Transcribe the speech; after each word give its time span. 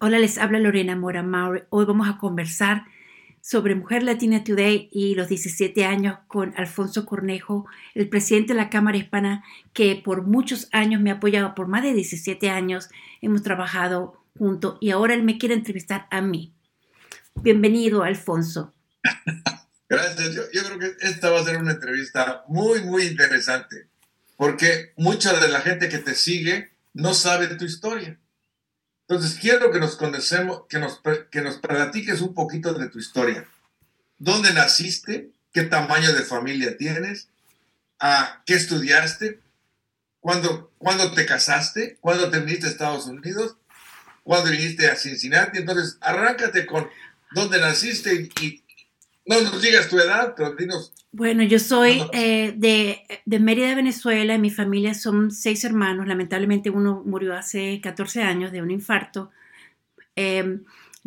Hola, 0.00 0.18
les 0.18 0.38
habla 0.38 0.58
Lorena 0.58 0.96
Mora 0.96 1.22
Maure. 1.22 1.66
Hoy 1.70 1.84
vamos 1.84 2.08
a 2.08 2.18
conversar 2.18 2.84
sobre 3.40 3.74
Mujer 3.74 4.02
Latina 4.02 4.42
Today 4.42 4.88
y 4.90 5.14
los 5.14 5.28
17 5.28 5.84
años 5.84 6.18
con 6.28 6.54
Alfonso 6.56 7.06
Cornejo, 7.06 7.66
el 7.94 8.08
presidente 8.08 8.52
de 8.54 8.58
la 8.58 8.70
Cámara 8.70 8.96
Hispana, 8.96 9.44
que 9.72 10.00
por 10.02 10.22
muchos 10.22 10.68
años 10.72 11.00
me 11.00 11.10
ha 11.10 11.14
apoyado, 11.14 11.54
por 11.54 11.68
más 11.68 11.82
de 11.82 11.92
17 11.92 12.50
años 12.50 12.88
hemos 13.20 13.42
trabajado 13.42 14.22
juntos 14.38 14.78
y 14.80 14.90
ahora 14.90 15.14
él 15.14 15.22
me 15.22 15.38
quiere 15.38 15.54
entrevistar 15.54 16.06
a 16.10 16.20
mí. 16.20 16.52
Bienvenido, 17.34 18.02
Alfonso. 18.02 18.74
Gracias. 19.88 20.34
Yo, 20.34 20.42
yo, 20.52 20.62
creo 20.64 20.78
que 20.78 21.06
esta 21.06 21.30
va 21.30 21.40
a 21.40 21.44
ser 21.44 21.58
una 21.58 21.72
entrevista 21.72 22.44
muy, 22.48 22.82
muy 22.82 23.04
interesante, 23.04 23.88
porque 24.36 24.92
mucha 24.96 25.38
de 25.38 25.48
la 25.48 25.60
gente 25.60 25.88
que 25.88 25.98
te 25.98 26.14
sigue 26.14 26.72
no 26.94 27.14
sabe 27.14 27.46
tu 27.54 27.64
historia. 27.64 28.18
Entonces, 29.08 29.38
quiero 29.40 29.70
que 29.70 29.78
nos 29.78 29.96
conocemos, 29.96 30.62
que 30.68 30.78
nos, 30.78 31.00
que 31.30 31.40
nos 31.40 31.58
platiques 31.58 32.20
un 32.20 32.34
poquito 32.34 32.74
de 32.74 32.88
tu 32.88 32.98
historia. 32.98 33.46
¿Dónde 34.18 34.52
naciste? 34.52 35.30
¿Qué 35.52 35.62
tamaño 35.62 36.12
de 36.12 36.22
familia 36.22 36.76
tienes? 36.76 37.28
¿A 38.00 38.42
¿Qué 38.44 38.54
estudiaste? 38.54 39.40
¿Cuándo, 40.20 40.72
¿Cuándo 40.78 41.12
te 41.12 41.24
casaste? 41.24 41.98
¿Cuándo 42.00 42.30
te 42.30 42.40
viniste 42.40 42.66
a 42.66 42.70
Estados 42.70 43.06
Unidos? 43.06 43.56
¿Cuándo 44.24 44.50
viniste 44.50 44.90
a 44.90 44.96
Cincinnati? 44.96 45.58
Entonces, 45.58 45.98
arráncate 46.00 46.66
con 46.66 46.88
dónde 47.30 47.60
naciste 47.60 48.28
y, 48.40 48.64
no 49.26 49.40
nos 49.40 49.60
digas 49.60 49.88
tu 49.88 49.98
edad, 49.98 50.34
pero 50.36 50.54
dinos. 50.54 50.92
Bueno, 51.12 51.42
yo 51.42 51.58
soy 51.58 52.02
eh, 52.12 52.54
de, 52.56 53.02
de, 53.24 53.40
Mérida, 53.40 53.74
Venezuela. 53.74 54.38
Mi 54.38 54.50
familia 54.50 54.94
son 54.94 55.30
seis 55.30 55.64
hermanos. 55.64 56.06
Lamentablemente 56.06 56.70
uno 56.70 57.02
murió 57.04 57.34
hace 57.34 57.80
14 57.82 58.22
años 58.22 58.52
de 58.52 58.62
un 58.62 58.70
infarto. 58.70 59.30
Eh, 60.14 60.58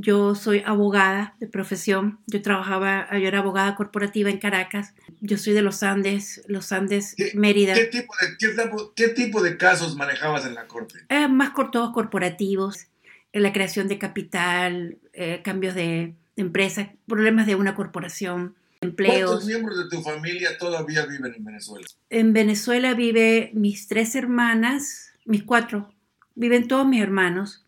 yo 0.02 0.34
soy 0.34 0.64
abogada 0.66 1.36
de 1.42 1.48
profesión. 1.48 2.20
Yo 2.26 2.42
trabajaba, 2.42 3.10
yo 3.12 3.28
era 3.28 3.40
abogada 3.40 3.76
corporativa 3.76 4.30
en 4.30 4.40
Caracas. 4.40 4.94
Yo 5.20 5.38
soy 5.38 5.52
de 5.52 5.62
los 5.62 5.84
Andes, 5.84 6.42
los 6.48 6.72
Andes, 6.72 7.16
Mérida. 7.34 7.74
¿qué 7.74 7.86
tipo, 7.86 8.14
de, 8.22 8.38
qué, 8.38 8.56
qué 8.96 9.10
tipo, 9.10 9.42
de, 9.42 9.58
casos 9.58 9.98
manejabas 9.98 10.46
en 10.46 10.56
la 10.56 10.68
corte? 10.68 11.00
Eh, 11.10 11.28
más 11.28 11.52
todos 11.74 11.92
corporativos, 11.92 12.88
en 13.34 13.44
la 13.44 13.52
creación 13.52 13.90
de 13.90 14.00
capital, 14.00 14.98
eh, 15.12 15.42
cambios 15.44 15.76
de 15.76 16.16
empresa, 16.42 16.94
problemas 17.08 17.48
de 17.48 17.56
una 17.56 17.76
corporación, 17.76 18.56
empleos. 18.82 19.30
¿Cuántos 19.30 19.48
miembros 19.48 19.78
de 19.78 19.90
tu 19.90 20.02
familia 20.02 20.58
todavía 20.58 21.06
viven 21.06 21.34
en 21.36 21.44
Venezuela? 21.44 21.88
En 22.10 22.34
Venezuela 22.34 22.94
vive 22.94 23.52
mis 23.54 23.88
tres 23.88 24.16
hermanas, 24.16 25.14
mis 25.26 25.44
cuatro, 25.44 25.94
viven 26.36 26.68
todos 26.68 26.88
mis 26.88 27.02
hermanos, 27.02 27.66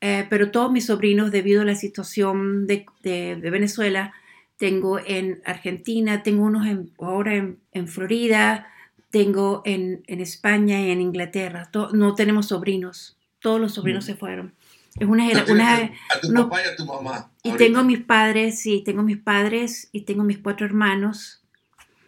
eh, 0.00 0.26
pero 0.28 0.50
todos 0.50 0.70
mis 0.70 0.86
sobrinos, 0.86 1.30
debido 1.30 1.62
a 1.62 1.64
la 1.64 1.76
situación 1.76 2.66
de, 2.66 2.86
de, 3.02 3.36
de 3.36 3.50
Venezuela, 3.50 4.12
tengo 4.56 4.98
en 4.98 5.40
Argentina, 5.44 6.22
tengo 6.22 6.44
unos 6.44 6.66
en, 6.66 6.92
ahora 6.98 7.34
en, 7.34 7.58
en, 7.72 7.88
Florida, 7.88 8.68
tengo 9.10 9.62
en, 9.64 10.02
en, 10.06 10.20
España 10.20 10.80
y 10.80 10.90
en 10.90 11.00
Inglaterra. 11.00 11.70
no 11.92 12.14
tenemos 12.14 12.46
sobrinos, 12.46 13.16
todos 13.40 13.60
los 13.60 13.74
sobrinos 13.74 14.04
mm. 14.04 14.06
se 14.06 14.14
fueron. 14.14 14.54
Es 14.98 15.08
una, 15.08 15.24
una, 15.48 15.92
a 16.08 16.20
tu 16.20 16.32
papá 16.32 16.62
y 16.62 16.68
a 16.68 16.76
tu 16.76 16.86
mamá. 16.86 17.30
Y 17.42 17.52
tengo 17.52 17.82
mis 17.82 18.00
padres, 18.00 18.60
sí, 18.60 18.82
tengo 18.84 19.02
mis 19.02 19.18
padres 19.18 19.88
y 19.90 20.02
tengo 20.02 20.22
mis 20.22 20.38
cuatro 20.38 20.66
hermanos. 20.66 21.42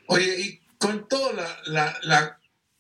Oye, 0.06 0.40
y 0.40 0.60
con 0.78 1.08
toda 1.08 1.32
la, 1.32 1.56
la, 1.66 1.98
la, 2.02 2.38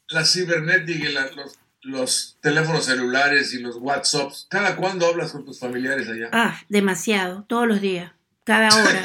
la 0.08 0.24
cibernética 0.24 1.08
y 1.08 1.12
los, 1.12 1.58
los 1.82 2.38
teléfonos 2.40 2.84
celulares 2.84 3.52
y 3.52 3.58
los 3.58 3.76
WhatsApps, 3.76 4.46
¿cada 4.48 4.76
cuándo 4.76 5.06
hablas 5.06 5.32
con 5.32 5.44
tus 5.44 5.58
familiares 5.58 6.08
allá? 6.08 6.28
Ah, 6.32 6.60
demasiado, 6.68 7.44
todos 7.48 7.66
los 7.66 7.80
días, 7.80 8.12
cada 8.44 8.68
hora, 8.68 9.02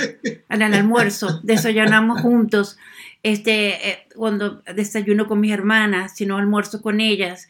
al 0.49 0.61
almuerzo, 0.61 1.39
desayunamos 1.43 2.21
juntos, 2.21 2.77
este, 3.23 3.89
eh, 3.89 4.07
cuando 4.15 4.61
desayuno 4.75 5.27
con 5.27 5.39
mis 5.39 5.51
hermanas, 5.51 6.15
si 6.15 6.27
no 6.27 6.37
almuerzo 6.37 6.81
con 6.81 7.01
ellas, 7.01 7.47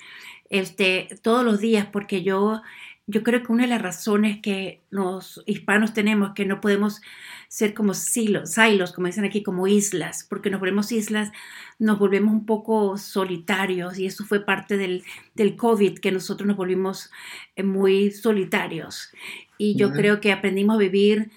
este, 0.50 1.07
todos 1.22 1.44
los 1.45 1.59
días, 1.59 1.88
porque 1.91 2.23
yo 2.23 2.61
yo 3.07 3.23
creo 3.23 3.44
que 3.44 3.51
una 3.51 3.63
de 3.63 3.69
las 3.69 3.81
razones 3.81 4.39
que 4.41 4.81
los 4.89 5.44
hispanos 5.45 5.94
tenemos 5.94 6.34
que 6.34 6.45
no 6.45 6.62
podemos 6.62 7.01
ser 7.47 7.73
como 7.73 7.94
silos, 7.94 8.51
silos, 8.51 8.94
como 8.94 9.07
dicen 9.07 9.25
aquí, 9.25 9.44
como 9.44 9.67
islas, 9.67 10.25
porque 10.29 10.50
nos 10.50 10.59
volvemos 10.59 10.91
islas, 10.91 11.31
nos 11.79 12.00
volvemos 12.00 12.31
un 12.34 12.45
poco 12.45 12.97
solitarios 12.97 13.97
y 14.00 14.06
eso 14.06 14.23
fue 14.23 14.45
parte 14.45 14.78
del, 14.78 15.03
del 15.35 15.56
COVID, 15.56 16.00
que 16.00 16.11
nosotros 16.11 16.47
nos 16.47 16.57
volvimos 16.57 17.11
eh, 17.56 17.63
muy 17.63 18.11
solitarios. 18.11 19.09
Y 19.57 19.75
yo 19.75 19.91
creo 19.91 20.22
que 20.22 20.31
aprendimos 20.31 20.75
a 20.75 20.79
vivir 20.79 21.31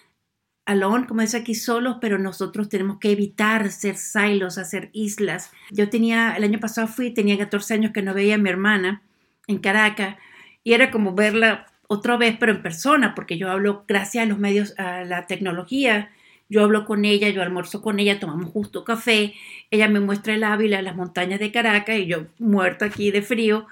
alone, 0.65 1.07
como 1.07 1.21
dice 1.21 1.39
aquí, 1.39 1.55
solos, 1.55 1.99
pero 2.01 2.19
nosotros 2.19 2.69
tenemos 2.69 2.99
que 2.99 3.11
evitar 3.11 3.71
ser 3.71 3.97
silos, 3.97 4.57
hacer 4.57 4.91
islas. 4.93 5.51
Yo 5.71 5.91
tenía, 5.91 6.35
el 6.37 6.45
año 6.45 6.61
pasado 6.61 6.89
fui, 6.89 7.13
tenía 7.13 7.37
14 7.37 7.75
años 7.75 7.93
que 7.93 8.03
no 8.03 8.15
veía 8.15 8.37
a 8.37 8.39
mi 8.39 8.49
hermana 8.49 9.03
en 9.47 9.59
Caracas 9.59 10.17
y 10.65 10.73
era 10.73 10.91
como 10.91 11.15
verla 11.15 11.67
otra 11.87 12.17
vez, 12.17 12.37
pero 12.41 12.53
en 12.53 12.63
persona, 12.63 13.15
porque 13.15 13.37
yo 13.37 13.51
hablo 13.51 13.85
gracias 13.87 14.25
a 14.25 14.27
los 14.27 14.39
medios, 14.39 14.75
a 14.79 15.05
la 15.05 15.27
tecnología. 15.27 16.11
Yo 16.49 16.63
hablo 16.63 16.85
con 16.85 17.05
ella, 17.05 17.29
yo 17.31 17.43
almuerzo 17.43 17.81
con 17.83 18.01
ella, 18.01 18.21
tomamos 18.21 18.51
justo 18.51 18.85
café, 18.85 19.35
ella 19.71 19.89
me 19.89 20.01
muestra 20.01 20.35
el 20.35 20.45
Ávila, 20.45 20.83
las 20.83 20.95
montañas 20.95 21.41
de 21.41 21.51
Caracas 21.51 21.99
y 21.99 22.07
yo 22.07 22.27
muerto 22.39 22.85
aquí 22.85 23.11
de 23.11 23.23
frío. 23.23 23.67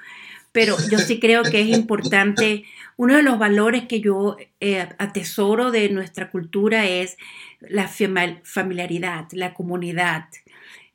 Pero 0.53 0.77
yo 0.91 0.99
sí 0.99 1.19
creo 1.19 1.43
que 1.43 1.61
es 1.63 1.69
importante, 1.69 2.65
uno 2.97 3.17
de 3.17 3.23
los 3.23 3.39
valores 3.39 3.85
que 3.85 4.01
yo 4.01 4.37
eh, 4.61 4.87
atesoro 4.99 5.71
de 5.71 5.89
nuestra 5.89 6.31
cultura 6.31 6.87
es 6.87 7.17
la 7.61 7.89
familiaridad, 7.89 9.29
la 9.33 9.55
comunidad, 9.55 10.27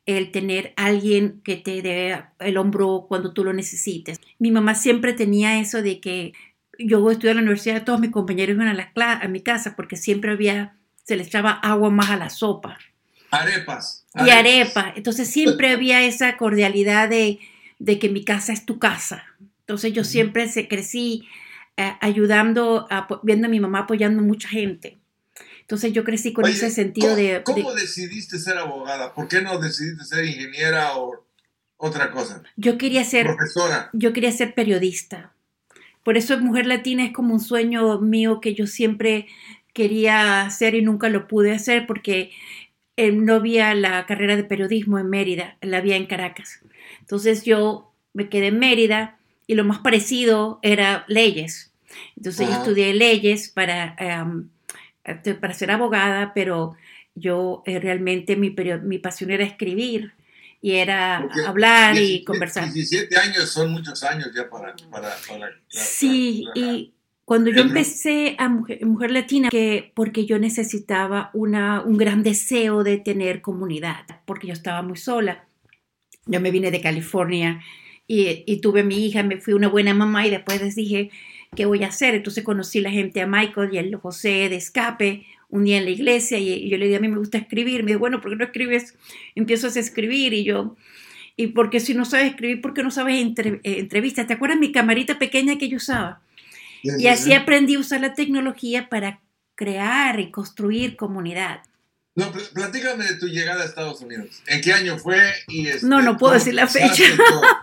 el 0.08 0.30
tener 0.30 0.72
alguien 0.76 1.42
que 1.44 1.56
te 1.56 1.82
dé 1.82 2.24
el 2.38 2.56
hombro 2.56 3.04
cuando 3.06 3.34
tú 3.34 3.44
lo 3.44 3.52
necesites. 3.52 4.18
Mi 4.38 4.50
mamá 4.50 4.74
siempre 4.74 5.12
tenía 5.12 5.60
eso 5.60 5.82
de 5.82 6.00
que 6.00 6.32
yo 6.78 7.10
estudié 7.10 7.32
en 7.32 7.36
la 7.36 7.42
universidad, 7.42 7.84
todos 7.84 8.00
mis 8.00 8.10
compañeros 8.10 8.54
iban 8.54 8.68
a, 8.68 8.74
la, 8.74 9.12
a 9.12 9.28
mi 9.28 9.42
casa 9.42 9.76
porque 9.76 9.96
siempre 9.96 10.32
había, 10.32 10.76
se 11.04 11.14
le 11.14 11.24
echaba 11.24 11.50
agua 11.50 11.90
más 11.90 12.08
a 12.08 12.16
la 12.16 12.30
sopa. 12.30 12.78
Arepas. 13.30 14.06
Y 14.14 14.30
arepa. 14.30 14.94
Entonces 14.96 15.28
siempre 15.28 15.72
había 15.72 16.02
esa 16.02 16.38
cordialidad 16.38 17.10
de, 17.10 17.38
de, 17.78 17.98
que 17.98 18.08
mi 18.08 18.24
casa 18.24 18.54
es 18.54 18.64
tu 18.64 18.78
casa. 18.78 19.24
Entonces 19.60 19.92
yo 19.92 20.04
siempre 20.04 20.48
se, 20.48 20.68
crecí 20.68 21.28
eh, 21.76 21.92
ayudando, 22.00 22.88
viendo 23.22 23.46
a 23.46 23.50
mi 23.50 23.60
mamá 23.60 23.80
apoyando 23.80 24.22
a 24.22 24.24
mucha 24.24 24.48
gente. 24.48 24.96
Entonces 25.68 25.92
yo 25.92 26.02
crecí 26.02 26.32
con 26.32 26.46
ese 26.46 26.70
sentido 26.70 27.14
de... 27.14 27.42
¿Cómo 27.44 27.74
decidiste 27.74 28.38
ser 28.38 28.56
abogada? 28.56 29.12
¿Por 29.12 29.28
qué 29.28 29.42
no 29.42 29.58
decidiste 29.58 30.02
ser 30.02 30.24
ingeniera 30.24 30.96
o 30.96 31.26
otra 31.76 32.10
cosa? 32.10 32.42
Yo 32.56 32.78
quería 32.78 33.04
ser... 33.04 33.26
Profesora. 33.26 33.90
Yo 33.92 34.14
quería 34.14 34.32
ser 34.32 34.54
periodista. 34.54 35.34
Por 36.04 36.16
eso 36.16 36.40
Mujer 36.40 36.64
Latina 36.64 37.04
es 37.04 37.12
como 37.12 37.34
un 37.34 37.40
sueño 37.40 38.00
mío 38.00 38.40
que 38.40 38.54
yo 38.54 38.66
siempre 38.66 39.26
quería 39.74 40.40
hacer 40.40 40.74
y 40.74 40.80
nunca 40.80 41.10
lo 41.10 41.28
pude 41.28 41.52
hacer 41.52 41.86
porque 41.86 42.30
eh, 42.96 43.12
no 43.12 43.34
había 43.34 43.74
la 43.74 44.06
carrera 44.06 44.36
de 44.36 44.44
periodismo 44.44 44.98
en 44.98 45.10
Mérida, 45.10 45.58
la 45.60 45.76
había 45.76 45.96
en 45.96 46.06
Caracas. 46.06 46.60
Entonces 47.00 47.44
yo 47.44 47.92
me 48.14 48.30
quedé 48.30 48.46
en 48.46 48.58
Mérida 48.58 49.18
y 49.46 49.54
lo 49.54 49.64
más 49.64 49.80
parecido 49.80 50.60
era 50.62 51.04
leyes. 51.08 51.74
Entonces 52.16 52.48
yo 52.48 52.54
estudié 52.54 52.94
leyes 52.94 53.50
para... 53.50 53.94
Este, 53.98 54.48
para 55.40 55.54
ser 55.54 55.70
abogada, 55.70 56.32
pero 56.34 56.76
yo 57.14 57.62
eh, 57.66 57.78
realmente 57.80 58.36
mi, 58.36 58.54
mi 58.82 58.98
pasión 58.98 59.30
era 59.30 59.44
escribir 59.44 60.12
y 60.60 60.72
era 60.72 61.28
hablar 61.46 61.96
y 61.96 62.24
conversar. 62.24 62.72
17 62.72 63.16
años 63.16 63.48
son 63.48 63.70
muchos 63.70 64.02
años 64.02 64.30
ya 64.34 64.48
para... 64.50 64.74
para, 64.90 65.16
sí, 65.68 66.44
y 66.54 66.94
cuando 67.24 67.50
yo 67.50 67.60
empecé 67.60 68.34
a 68.38 68.48
Mujer, 68.48 68.84
Mujer, 68.86 69.10
Latina, 69.10 69.50
que 69.50 69.92
porque 69.94 70.24
yo 70.24 70.38
necesitaba 70.38 71.30
una, 71.34 71.82
un 71.82 71.96
gran 71.96 72.22
deseo 72.22 72.82
de 72.82 72.96
tener 72.98 73.42
comunidad, 73.42 74.06
porque 74.24 74.46
yo 74.46 74.54
estaba 74.54 74.82
muy 74.82 74.96
sola. 74.96 75.46
Yo 76.26 76.40
me 76.40 76.50
vine 76.50 76.70
de 76.70 76.80
California 76.80 77.60
y, 78.06 78.44
y 78.46 78.60
tuve 78.60 78.80
a 78.80 78.84
mi 78.84 79.06
hija, 79.06 79.22
me 79.22 79.40
fui 79.40 79.54
una 79.54 79.68
buena 79.68 79.94
mamá 79.94 80.26
y 80.26 80.30
después 80.30 80.60
les 80.62 80.74
dije, 80.74 81.10
¿qué 81.54 81.66
voy 81.66 81.84
a 81.84 81.88
hacer? 81.88 82.14
Entonces 82.14 82.44
conocí 82.44 82.80
la 82.80 82.90
gente 82.90 83.20
a 83.20 83.26
Michael 83.26 83.70
y 83.72 83.78
a 83.78 83.98
José 83.98 84.48
de 84.48 84.56
Escape 84.56 85.26
un 85.48 85.64
día 85.64 85.78
en 85.78 85.84
la 85.84 85.90
iglesia 85.90 86.38
y, 86.38 86.68
yo 86.68 86.76
le 86.76 86.86
dije, 86.86 86.96
a 86.96 87.00
mí 87.00 87.08
me 87.08 87.18
gusta 87.18 87.38
escribir. 87.38 87.82
Me 87.82 87.92
dijo, 87.92 88.00
bueno, 88.00 88.20
¿por 88.20 88.30
qué 88.30 88.36
no 88.36 88.44
escribes? 88.44 88.94
Empiezas 89.34 89.76
a 89.76 89.80
escribir 89.80 90.34
y 90.34 90.44
yo, 90.44 90.76
y 91.36 91.48
porque 91.48 91.78
si 91.80 91.94
no 91.94 92.04
sabes 92.04 92.30
escribir, 92.30 92.60
¿por 92.60 92.74
qué 92.74 92.82
no 92.82 92.90
sabes 92.90 93.20
entre, 93.20 93.60
eh, 93.62 93.78
entrevistas? 93.78 94.26
¿Te 94.26 94.34
acuerdas 94.34 94.58
mi 94.58 94.72
camarita 94.72 95.18
pequeña 95.18 95.56
que 95.56 95.68
yo 95.68 95.76
usaba? 95.76 96.20
y 96.80 97.08
así 97.08 97.32
aprendí 97.32 97.74
a 97.74 97.80
usar 97.80 98.00
la 98.00 98.14
tecnología 98.14 98.88
para 98.88 99.20
crear 99.56 100.20
y 100.20 100.30
construir 100.30 100.94
comunidad. 100.94 101.62
No, 102.14 102.32
platícame 102.54 103.04
de 103.04 103.16
tu 103.16 103.26
llegada 103.26 103.62
a 103.62 103.66
Estados 103.66 104.00
Unidos. 104.00 104.42
¿En 104.46 104.60
qué 104.60 104.72
año 104.72 104.96
fue? 104.98 105.18
Y 105.48 105.66
este, 105.66 105.86
no, 105.86 106.02
no 106.02 106.16
puedo 106.16 106.34
decir 106.34 106.54
la 106.54 106.66
fecha. 106.66 107.04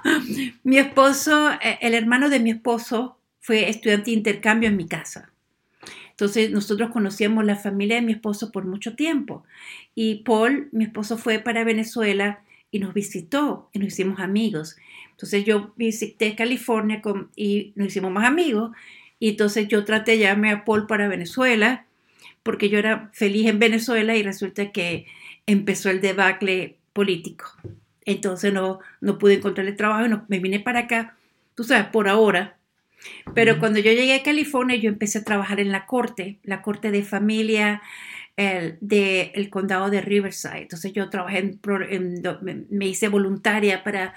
mi 0.63 0.77
esposo, 0.77 1.51
eh, 1.61 1.77
el 1.81 1.93
hermano 1.93 2.29
de 2.29 2.39
mi 2.39 2.51
esposo 2.51 3.17
fue 3.45 3.69
estudiante 3.69 4.09
de 4.09 4.17
intercambio 4.17 4.69
en 4.69 4.75
mi 4.75 4.87
casa. 4.87 5.29
Entonces 6.09 6.49
nosotros 6.49 6.89
conocíamos 6.89 7.45
la 7.45 7.55
familia 7.55 7.97
de 7.97 8.01
mi 8.01 8.13
esposo 8.13 8.51
por 8.51 8.65
mucho 8.65 8.95
tiempo. 8.95 9.43
Y 9.93 10.23
Paul, 10.23 10.67
mi 10.71 10.85
esposo, 10.85 11.19
fue 11.19 11.37
para 11.37 11.63
Venezuela 11.63 12.41
y 12.71 12.79
nos 12.79 12.95
visitó 12.95 13.69
y 13.71 13.77
nos 13.77 13.89
hicimos 13.89 14.19
amigos. 14.19 14.77
Entonces 15.11 15.45
yo 15.45 15.73
visité 15.75 16.35
California 16.35 17.03
y 17.35 17.71
nos 17.75 17.89
hicimos 17.89 18.11
más 18.11 18.25
amigos. 18.25 18.71
Y 19.19 19.29
entonces 19.29 19.67
yo 19.67 19.85
traté 19.85 20.17
de 20.17 20.27
a 20.27 20.65
Paul 20.65 20.87
para 20.87 21.07
Venezuela 21.07 21.85
porque 22.41 22.69
yo 22.69 22.79
era 22.79 23.11
feliz 23.13 23.45
en 23.45 23.59
Venezuela 23.59 24.15
y 24.15 24.23
resulta 24.23 24.71
que 24.71 25.05
empezó 25.45 25.91
el 25.91 26.01
debacle 26.01 26.77
político. 26.93 27.45
Entonces 28.05 28.51
no, 28.51 28.79
no 29.01 29.19
pude 29.19 29.35
encontrarle 29.35 29.73
trabajo 29.73 30.07
y 30.07 30.19
me 30.29 30.39
vine 30.39 30.59
para 30.59 30.79
acá, 30.79 31.15
tú 31.53 31.63
sabes, 31.63 31.85
por 31.87 32.07
ahora, 32.07 32.57
pero 33.33 33.59
cuando 33.59 33.79
yo 33.79 33.91
llegué 33.91 34.15
a 34.15 34.23
California, 34.23 34.75
yo 34.75 34.89
empecé 34.89 35.19
a 35.19 35.23
trabajar 35.23 35.59
en 35.59 35.71
la 35.71 35.85
corte, 35.85 36.39
la 36.43 36.61
corte 36.61 36.91
de 36.91 37.03
familia 37.03 37.81
del 38.37 39.49
condado 39.49 39.89
de 39.89 40.01
Riverside. 40.01 40.63
Entonces 40.63 40.91
yo 40.91 41.09
trabajé, 41.09 41.57
en, 41.89 42.21
me 42.69 42.87
hice 42.87 43.07
voluntaria 43.07 43.83
para 43.83 44.13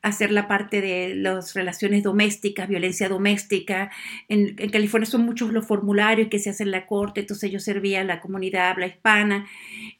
hacer 0.00 0.30
la 0.30 0.48
parte 0.48 0.80
de 0.80 1.14
las 1.16 1.54
relaciones 1.54 2.02
domésticas, 2.02 2.68
violencia 2.68 3.08
doméstica. 3.08 3.90
En, 4.28 4.54
California 4.70 5.06
son 5.06 5.22
muchos 5.22 5.52
los 5.52 5.66
formularios 5.66 6.28
que 6.28 6.38
se 6.38 6.50
hacen 6.50 6.68
en 6.68 6.72
la 6.72 6.86
corte, 6.86 7.20
entonces 7.20 7.50
yo 7.50 7.60
servía 7.60 8.00
a 8.00 8.04
la 8.04 8.20
comunidad 8.20 8.70
habla 8.70 8.86
hispana 8.86 9.46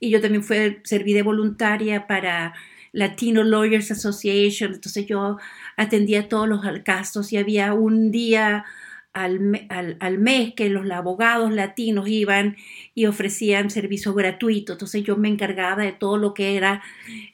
y 0.00 0.10
yo 0.10 0.20
también 0.20 0.42
fui, 0.42 0.78
serví 0.84 1.12
de 1.12 1.22
voluntaria 1.22 2.06
para 2.06 2.54
Latino 2.98 3.44
Lawyers 3.44 3.92
Association, 3.92 4.74
entonces 4.74 5.06
yo 5.06 5.38
atendía 5.76 6.28
todos 6.28 6.48
los 6.48 6.62
casos 6.84 7.32
y 7.32 7.36
había 7.36 7.72
un 7.72 8.10
día 8.10 8.64
al, 9.12 10.18
mes 10.18 10.54
que 10.54 10.68
los 10.68 10.88
abogados 10.90 11.52
latinos 11.52 12.08
iban 12.08 12.56
y 12.94 13.06
ofrecían 13.06 13.70
servicio 13.70 14.14
gratuito. 14.14 14.72
Entonces 14.72 15.02
yo 15.04 15.16
me 15.16 15.28
encargaba 15.28 15.82
de 15.82 15.92
todo 15.92 16.16
lo 16.18 16.34
que 16.34 16.56
era 16.56 16.82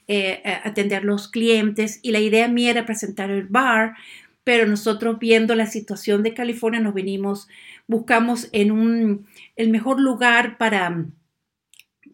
eh, 0.07 0.41
atender 0.63 1.03
los 1.03 1.27
clientes 1.27 1.99
y 2.01 2.11
la 2.11 2.19
idea 2.19 2.47
mía 2.47 2.71
era 2.71 2.85
presentar 2.85 3.29
el 3.29 3.47
bar, 3.47 3.95
pero 4.43 4.67
nosotros 4.67 5.17
viendo 5.19 5.55
la 5.55 5.65
situación 5.65 6.23
de 6.23 6.33
California 6.33 6.79
nos 6.79 6.93
venimos, 6.93 7.47
buscamos 7.87 8.49
en 8.51 8.71
un, 8.71 9.27
el 9.55 9.69
mejor 9.69 9.99
lugar 9.99 10.57
para, 10.57 11.05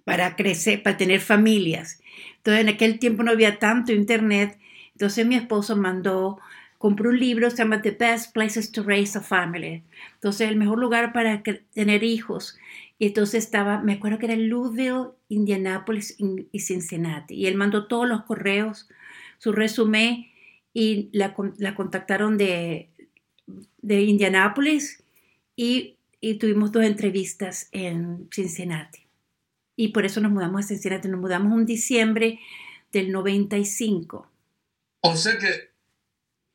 para 0.05 0.35
crecer, 0.35 0.83
para 0.83 0.97
tener 0.97 1.19
familias. 1.19 2.00
Entonces 2.37 2.61
en 2.61 2.69
aquel 2.69 2.99
tiempo 2.99 3.23
no 3.23 3.31
había 3.31 3.59
tanto 3.59 3.93
internet, 3.93 4.57
entonces 4.93 5.25
mi 5.25 5.35
esposo 5.35 5.75
mandó, 5.75 6.39
compró 6.77 7.09
un 7.09 7.19
libro, 7.19 7.49
se 7.49 7.57
llama 7.57 7.81
The 7.81 7.91
Best 7.91 8.33
Places 8.33 8.71
to 8.71 8.83
Raise 8.83 9.17
a 9.17 9.21
Family. 9.21 9.83
Entonces 10.15 10.49
el 10.49 10.55
mejor 10.55 10.79
lugar 10.79 11.13
para 11.13 11.43
tener 11.73 12.03
hijos. 12.03 12.57
Y 12.99 13.07
entonces 13.07 13.43
estaba, 13.43 13.81
me 13.81 13.93
acuerdo 13.93 14.19
que 14.19 14.27
era 14.27 14.35
Louisville, 14.35 15.09
Indianapolis 15.29 16.15
y 16.19 16.59
Cincinnati. 16.59 17.33
Y 17.33 17.47
él 17.47 17.55
mandó 17.55 17.87
todos 17.87 18.07
los 18.07 18.23
correos, 18.23 18.89
su 19.39 19.51
resumen, 19.51 20.27
y 20.73 21.09
la, 21.11 21.33
contactaron 21.75 22.37
de, 22.37 22.89
de 23.81 24.01
Indianapolis 24.03 25.03
y, 25.55 25.97
y 26.21 26.35
tuvimos 26.35 26.71
dos 26.71 26.83
entrevistas 26.83 27.69
en 27.71 28.27
Cincinnati 28.31 29.01
y 29.75 29.89
por 29.89 30.05
eso 30.05 30.21
nos 30.21 30.31
mudamos 30.31 30.65
a 30.65 30.67
Cincinnati. 30.67 31.07
Nos 31.07 31.19
mudamos 31.19 31.57
en 31.57 31.65
diciembre 31.65 32.39
del 32.91 33.11
95. 33.11 34.27
O 35.01 35.15
sea 35.15 35.37
que 35.37 35.71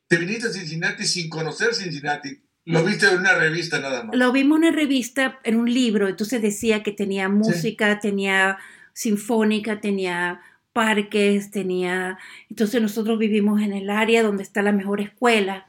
te 0.09 0.17
viniste 0.19 0.49
a 0.49 0.53
Cincinnati 0.53 1.05
sin 1.05 1.29
conocer 1.29 1.75
Cincinnati. 1.75 2.41
Lo 2.65 2.85
viste 2.85 3.07
en 3.07 3.21
una 3.21 3.35
revista 3.35 3.79
nada 3.79 4.03
más. 4.03 4.17
Lo 4.17 4.33
vimos 4.33 4.59
en 4.59 4.65
una 4.65 4.77
revista, 4.77 5.39
en 5.45 5.57
un 5.57 5.73
libro. 5.73 6.09
Entonces 6.09 6.43
decía 6.43 6.83
que 6.83 6.93
tenía 6.93 7.29
música, 7.29 8.01
tenía 8.01 8.59
sinfónica, 8.93 9.81
tenía 9.81 10.41
parques, 10.73 11.51
tenía... 11.51 12.19
Entonces 12.51 12.83
nosotros 12.83 13.19
vivimos 13.19 13.63
en 13.63 13.73
el 13.73 13.89
área 13.89 14.23
donde 14.23 14.43
está 14.43 14.63
la 14.63 14.73
mejor 14.73 15.01
escuela. 15.01 15.69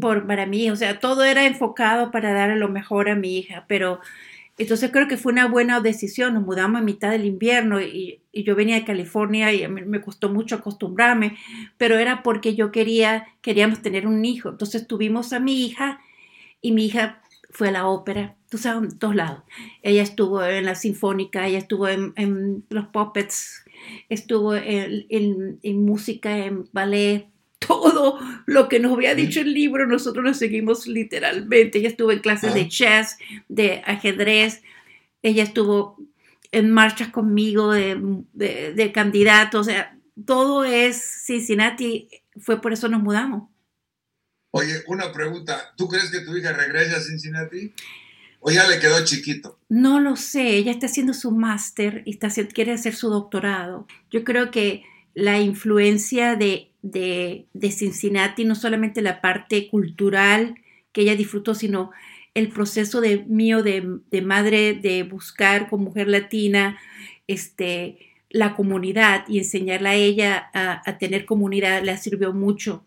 Por, 0.00 0.26
para 0.26 0.46
mí, 0.46 0.70
o 0.70 0.76
sea, 0.76 0.98
todo 0.98 1.24
era 1.24 1.46
enfocado 1.46 2.10
para 2.10 2.32
dar 2.32 2.56
lo 2.56 2.68
mejor 2.68 3.08
a 3.08 3.14
mi 3.14 3.38
hija, 3.38 3.64
pero 3.68 4.00
entonces 4.58 4.90
creo 4.90 5.06
que 5.06 5.16
fue 5.16 5.32
una 5.32 5.46
buena 5.46 5.80
decisión. 5.80 6.34
Nos 6.34 6.44
mudamos 6.44 6.80
a 6.80 6.84
mitad 6.84 7.10
del 7.10 7.24
invierno 7.24 7.80
y, 7.80 8.20
yo 8.32 8.54
venía 8.54 8.76
de 8.76 8.84
California 8.84 9.52
y 9.52 9.66
me 9.66 10.00
costó 10.00 10.28
mucho 10.28 10.56
acostumbrarme, 10.56 11.36
pero 11.76 11.98
era 11.98 12.22
porque 12.22 12.54
yo 12.54 12.70
quería, 12.70 13.26
queríamos 13.40 13.82
tener 13.82 14.06
un 14.06 14.24
hijo. 14.24 14.50
Entonces 14.50 14.86
tuvimos 14.86 15.32
a 15.32 15.40
mi 15.40 15.64
hija 15.64 16.00
y 16.60 16.70
mi 16.70 16.86
hija 16.86 17.20
fue 17.50 17.68
a 17.68 17.72
la 17.72 17.88
ópera, 17.88 18.36
tú 18.48 18.58
sabes, 18.58 18.92
en 18.92 18.98
todos 18.98 19.16
lados. 19.16 19.42
Ella 19.82 20.02
estuvo 20.02 20.44
en 20.44 20.66
la 20.66 20.76
sinfónica, 20.76 21.46
ella 21.48 21.58
estuvo 21.58 21.88
en, 21.88 22.64
los 22.68 22.86
puppets, 22.88 23.64
estuvo 24.08 24.54
en, 24.54 25.58
en 25.62 25.84
música, 25.84 26.38
en 26.38 26.68
ballet, 26.72 27.26
todo 27.58 28.18
lo 28.46 28.68
que 28.68 28.80
nos 28.80 28.92
había 28.92 29.14
dicho 29.14 29.40
el 29.40 29.52
libro, 29.52 29.86
nosotros 29.86 30.24
lo 30.24 30.34
seguimos 30.34 30.86
literalmente. 30.86 31.78
Ella 31.78 31.88
estuvo 31.88 32.12
en 32.12 32.20
clases 32.20 32.54
de 32.54 32.68
chess, 32.68 33.18
de 33.48 33.82
ajedrez, 33.84 34.62
ella 35.22 35.42
estuvo 35.42 35.96
en 36.52 36.70
marchas 36.70 37.08
conmigo 37.08 37.72
de, 37.72 38.00
de, 38.32 38.92
candidato, 38.92 39.60
o 39.60 39.64
sea, 39.64 39.98
todo 40.24 40.64
es 40.64 40.96
Cincinnati, 41.26 42.08
fue 42.40 42.60
por 42.60 42.72
eso 42.72 42.88
nos 42.88 43.02
mudamos. 43.02 43.50
Oye, 44.50 44.82
una 44.86 45.12
pregunta, 45.12 45.74
¿tú 45.76 45.88
crees 45.88 46.10
que 46.10 46.20
tu 46.20 46.36
hija 46.36 46.52
regrese 46.52 46.96
a 46.96 47.00
Cincinnati? 47.00 47.74
¿O 48.40 48.50
ya 48.50 48.66
le 48.66 48.78
quedó 48.78 49.04
chiquito? 49.04 49.58
No 49.68 50.00
lo 50.00 50.16
sé, 50.16 50.56
ella 50.56 50.70
está 50.70 50.86
haciendo 50.86 51.12
su 51.12 51.32
máster 51.32 52.02
y 52.06 52.12
está, 52.12 52.28
quiere 52.46 52.72
hacer 52.72 52.94
su 52.94 53.10
doctorado. 53.10 53.86
Yo 54.10 54.24
creo 54.24 54.50
que 54.50 54.84
la 55.18 55.40
influencia 55.40 56.36
de, 56.36 56.70
de, 56.82 57.72
Cincinnati, 57.72 58.44
no 58.44 58.54
solamente 58.54 59.02
la 59.02 59.20
parte 59.20 59.66
cultural 59.66 60.54
que 60.92 61.00
ella 61.00 61.16
disfrutó, 61.16 61.56
sino 61.56 61.90
el 62.34 62.50
proceso 62.50 63.00
de, 63.00 63.24
mío 63.24 63.64
de, 63.64 64.22
madre 64.22 64.74
de 64.74 65.02
buscar 65.02 65.68
con 65.68 65.82
mujer 65.82 66.06
latina 66.06 66.78
este, 67.26 67.98
la 68.30 68.54
comunidad 68.54 69.24
y 69.26 69.38
enseñarla 69.38 69.90
a 69.90 69.94
ella 69.96 70.50
a, 70.54 70.98
tener 70.98 71.24
comunidad 71.24 71.82
le 71.82 71.96
sirvió 71.96 72.32
mucho. 72.32 72.84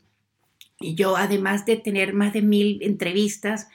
Y 0.79 0.95
yo, 0.95 1.17
además 1.17 1.65
de 1.65 1.75
tener 1.75 2.13
más 2.13 2.31
de 2.31 2.43
mil 2.43 2.81
entrevistas, 2.81 3.67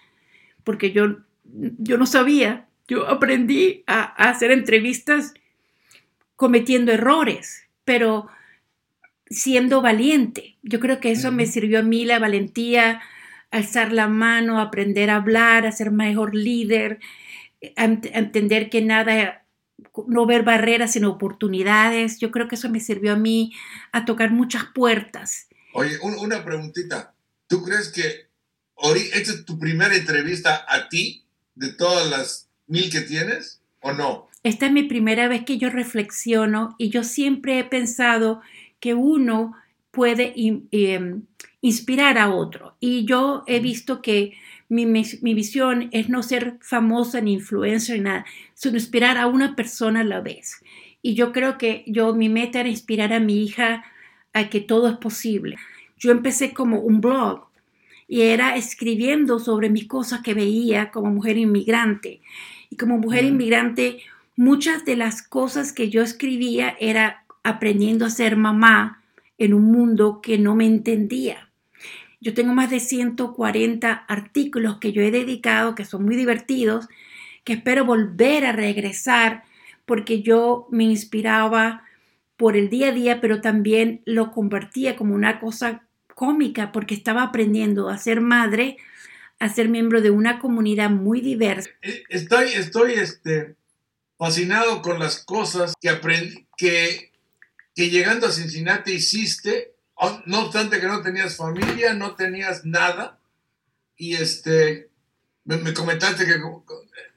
porque 0.65 0.93
yo, 0.93 1.19
yo 1.45 1.99
no 1.99 2.07
sabía, 2.07 2.69
yo 2.89 3.07
aprendí 3.07 3.85
a 3.87 4.03
hacer 4.31 4.51
entrevistas 4.51 5.35
cometiendo 6.37 6.91
errores, 6.91 7.65
pero 7.85 8.31
siendo 9.29 9.83
valiente. 9.83 10.57
Yo 10.63 10.81
creo 10.81 11.01
que 11.01 11.11
eso 11.11 11.33
me 11.33 11.47
sirvió 11.47 11.81
a 11.81 11.83
mí 11.83 12.05
la 12.05 12.19
valentía, 12.19 13.01
alzar 13.51 13.93
la 13.93 14.09
mano, 14.09 14.61
aprender 14.61 15.11
a 15.11 15.17
hablar, 15.17 15.67
a 15.67 15.73
ser 15.73 15.91
mejor 15.91 16.35
líder, 16.35 17.01
entender 17.61 18.71
que 18.71 18.83
nada, 18.83 19.45
no 20.07 20.27
ver 20.27 20.43
barreras, 20.43 20.93
sino 20.93 21.11
oportunidades. 21.11 22.19
Yo 22.19 22.31
creo 22.31 22.49
que 22.49 22.55
eso 22.57 22.71
me 22.71 22.81
sirvió 22.81 23.13
a 23.13 23.17
mí 23.17 23.53
a 23.93 24.05
tocar 24.05 24.31
muchas 24.31 24.65
puertas. 24.75 25.49
Oye, 25.73 25.99
una 26.01 26.45
preguntita. 26.45 27.15
¿Tú 27.47 27.63
crees 27.63 27.89
que 27.89 28.27
esta 29.13 29.33
es 29.33 29.45
tu 29.45 29.59
primera 29.59 29.95
entrevista 29.95 30.65
a 30.69 30.89
ti 30.89 31.25
de 31.55 31.73
todas 31.73 32.09
las 32.11 32.49
mil 32.67 32.91
que 32.91 33.01
tienes 33.01 33.63
o 33.81 33.93
no? 33.93 34.29
Esta 34.43 34.67
es 34.67 34.73
mi 34.73 34.85
primera 34.85 35.29
vez 35.29 35.45
que 35.45 35.59
yo 35.59 35.71
reflexiono 35.71 36.77
y 36.79 36.91
yo 36.91 37.03
siempre 37.03 37.59
he 37.59 37.65
pensado 37.65 38.43
que 38.81 38.95
uno 38.95 39.55
puede 39.91 40.35
em, 40.37 41.23
inspirar 41.61 42.19
a 42.19 42.31
otro. 42.31 42.77
Y 42.81 43.07
yo 43.07 43.45
he 43.47 43.61
visto 43.61 44.03
que 44.03 44.35
mi, 44.69 44.85
visión 45.35 45.89
es 45.93 46.09
no 46.09 46.23
ser 46.23 46.59
famosa 46.61 47.21
ni 47.21 47.35
influencer, 47.35 48.01
nada, 48.01 48.27
sino 48.55 48.77
inspirar 48.77 49.17
a 49.17 49.27
una 49.27 49.57
persona 49.57 50.01
a 50.01 50.05
la 50.05 50.21
vez. 50.21 50.63
Y 51.03 51.15
yo 51.15 51.33
creo 51.33 51.57
que 51.57 51.85
yo, 51.87 52.15
mi 52.15 52.29
meta 52.29 52.61
era 52.61 52.69
inspirar 52.69 53.13
a 53.13 53.21
mi 53.21 53.43
hija 53.45 53.85
a 54.33 54.51
que 54.51 54.61
todo 54.61 54.89
es 54.89 54.97
posible. 54.97 55.57
Yo 55.97 56.11
empecé 56.11 56.53
como 56.53 56.81
un 56.81 57.01
blog 57.01 57.47
y 58.09 58.23
era 58.23 58.57
escribiendo 58.57 59.39
sobre 59.39 59.71
mis 59.71 59.87
cosas 59.87 60.21
que 60.21 60.35
veía 60.35 60.91
como 60.91 61.11
mujer 61.11 61.39
inmigrante. 61.39 62.21
Y 62.71 62.77
como 62.77 62.99
mujer 62.99 63.25
inmigrante, 63.25 64.01
muchas 64.37 64.85
de 64.85 64.97
las 64.97 65.23
cosas 65.23 65.73
que 65.73 65.89
yo 65.89 66.03
escribía 66.03 66.77
era 66.81 67.25
aprendiendo 67.49 68.05
a 68.05 68.11
ser 68.11 68.37
mamá 68.37 69.03
en 69.39 69.55
un 69.55 69.65
mundo 69.65 70.21
que 70.23 70.39
no 70.39 70.55
me 70.55 70.67
entendía. 70.67 71.51
Yo 72.21 72.35
tengo 72.35 72.55
más 72.55 72.71
de 72.71 72.81
140 72.81 73.93
artículos 73.93 74.79
que 74.79 74.93
yo 74.93 75.03
he 75.03 75.11
dedicado, 75.11 75.75
que 75.75 75.85
son 75.85 76.05
muy 76.05 76.17
divertidos, 76.17 76.89
que 77.45 77.55
espero 77.55 77.85
volver 77.85 78.45
a 78.45 78.53
regresar 78.53 79.45
porque 79.85 80.23
yo 80.23 80.67
me 80.71 80.85
inspiraba 80.85 81.85
por 82.37 82.57
el 82.57 82.69
día 82.69 82.89
a 82.89 82.93
día, 82.93 83.21
pero 83.21 83.41
también 83.41 84.03
lo 84.05 84.33
convertía 84.33 84.97
como 84.97 85.15
una 85.15 85.39
cosa 85.39 85.85
cómica 86.15 86.73
porque 86.73 86.95
estaba 86.95 87.23
aprendiendo 87.23 87.89
a 87.89 87.99
ser 87.99 88.21
madre, 88.21 88.77
a 89.39 89.49
ser 89.49 89.69
miembro 89.69 90.01
de 90.01 90.11
una 90.11 90.41
comunidad 90.41 90.91
muy 90.91 91.21
diversa. 91.21 91.71
Eh, 91.83 92.03
estoy, 92.09 92.49
estoy 92.55 92.95
este, 92.95 93.55
fascinado 94.19 94.83
con 94.83 94.99
las 94.99 95.25
cosas 95.25 95.75
que 95.81 95.91
aprendí, 95.91 96.47
que, 96.57 97.13
que 97.77 97.91
llegando 97.91 98.27
a 98.27 98.33
Cincinnati 98.33 98.93
hiciste, 98.93 99.75
no 100.25 100.47
obstante 100.47 100.81
que 100.81 100.87
no 100.87 101.03
tenías 101.03 101.37
familia, 101.37 101.93
no 101.93 102.15
tenías 102.15 102.65
nada, 102.65 103.21
y 103.99 104.15
este, 104.15 104.89
me, 105.45 105.75
comentaste 105.75 106.25
que 106.25 106.41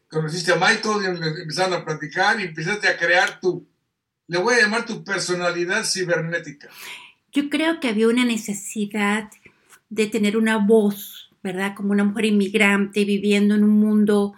conociste 0.10 0.51
a 0.51 0.58
Michael 0.58 1.01
y 1.01 1.42
empezaron 1.42 1.74
a 1.74 1.86
platicar 1.86 2.39
y 2.39 2.44
empezaste 2.44 2.89
a 2.89 2.98
crear 2.98 3.39
tu, 3.39 3.66
le 4.28 4.38
voy 4.38 4.56
a 4.56 4.62
llamar 4.63 4.86
tu 4.86 5.01
personalidad 5.06 5.86
cibernética. 5.86 6.68
Yo 7.32 7.50
creo 7.50 7.80
que 7.80 7.88
había 7.88 8.10
una 8.10 8.25
necesidad 8.25 9.30
de 9.89 10.08
tener 10.08 10.36
una 10.36 10.58
voz, 10.58 11.32
¿verdad? 11.42 11.74
Como 11.74 11.92
una 11.92 12.04
mujer 12.04 12.25
inmigrante 12.25 13.06
viviendo 13.06 13.56
en 13.56 13.63
un 13.63 13.80
mundo 13.80 14.34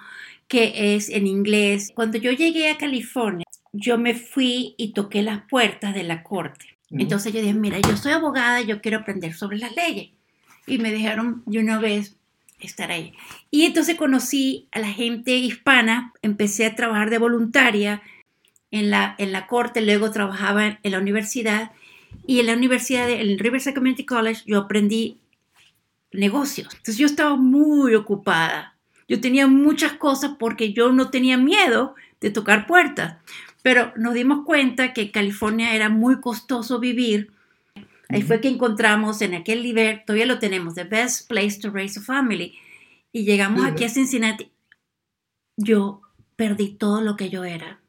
que 0.48 0.96
es 0.96 1.10
en 1.10 1.25
inglés. 1.25 1.92
Cuando 1.96 2.20
yo 2.20 2.32
llegué 2.32 2.70
a 2.70 2.78
California, 2.78 3.46
yo 3.74 3.98
me 3.98 4.16
fui 4.16 4.75
y 4.78 4.94
toqué 4.94 5.22
las 5.22 5.42
puertas 5.50 5.94
de 5.94 6.04
la 6.04 6.24
corte. 6.24 6.78
Entonces 6.90 7.32
yo 7.32 7.40
dije, 7.40 7.54
mira, 7.54 7.80
yo 7.80 7.96
soy 7.96 8.12
abogada, 8.12 8.60
yo 8.62 8.82
quiero 8.82 9.00
aprender 9.00 9.34
sobre 9.34 9.58
las 9.58 9.74
leyes. 9.75 10.10
Y 10.68 10.78
me 10.78 10.92
dejaron 10.92 11.42
de 11.46 11.60
una 11.60 11.80
vez 11.80 12.18
estar 12.60 12.92
ahí. 12.92 13.13
Y 13.50 13.63
entonces 13.63 13.96
conocí 13.96 14.68
a 14.72 14.80
la 14.80 14.90
gente 14.90 15.32
hispana, 15.32 16.13
empecé 16.22 16.66
a 16.66 16.75
trabajar 16.75 17.10
de 17.10 17.18
voluntaria 17.18 18.01
en 18.72 18.90
la, 18.90 19.16
en 19.18 19.32
la 19.32 19.48
corte, 19.48 19.82
luego 19.82 20.12
trabajaba 20.12 20.80
en 20.84 20.92
la 20.92 21.00
universidad 21.00 21.72
y 22.28 22.40
en 22.40 22.48
la 22.48 22.54
universidad, 22.54 23.10
en 23.10 23.20
el 23.22 23.40
Riverside 23.40 23.74
Community 23.74 24.06
College, 24.06 24.44
yo 24.46 24.60
aprendí 24.60 25.18
negocios. 26.12 26.68
Entonces 26.72 26.98
yo 26.98 27.06
estaba 27.06 27.36
muy 27.36 27.96
ocupada. 27.96 28.75
Yo 29.08 29.20
tenía 29.20 29.48
muchas 29.48 29.94
cosas 29.94 30.36
porque 30.40 30.74
yo 30.74 30.92
no 30.92 31.10
tenía 31.10 31.38
miedo 31.38 31.96
de 32.22 32.30
tocar 32.30 32.68
puertas. 32.68 33.18
Pero 33.62 33.94
nos 33.96 34.13
dimos 34.13 34.46
cuenta 34.46 34.94
que 34.94 35.12
California 35.12 35.75
era 35.75 35.89
muy 35.89 36.20
costoso 36.20 36.80
vivir. 36.80 37.32
Ahí 38.10 38.24
fue 38.24 38.41
que 38.41 38.50
encontramos 38.50 39.22
en 39.22 39.36
aquel 39.36 39.63
nivel, 39.63 40.03
todavía 40.06 40.25
lo 40.25 40.39
tenemos, 40.39 40.75
The 40.75 40.84
Best 40.84 41.30
Place 41.30 41.60
to 41.62 41.70
Raise 41.70 42.00
a 42.00 42.03
Family. 42.03 42.56
Y 43.13 43.24
llegamos 43.24 43.65
aquí 43.65 43.84
a 43.84 43.89
Cincinnati. 43.89 44.51
Yo 45.58 46.01
perdí 46.36 46.70
todo 46.70 47.01
lo 47.01 47.15
que 47.15 47.30
yo 47.30 47.44
era. 47.44 47.80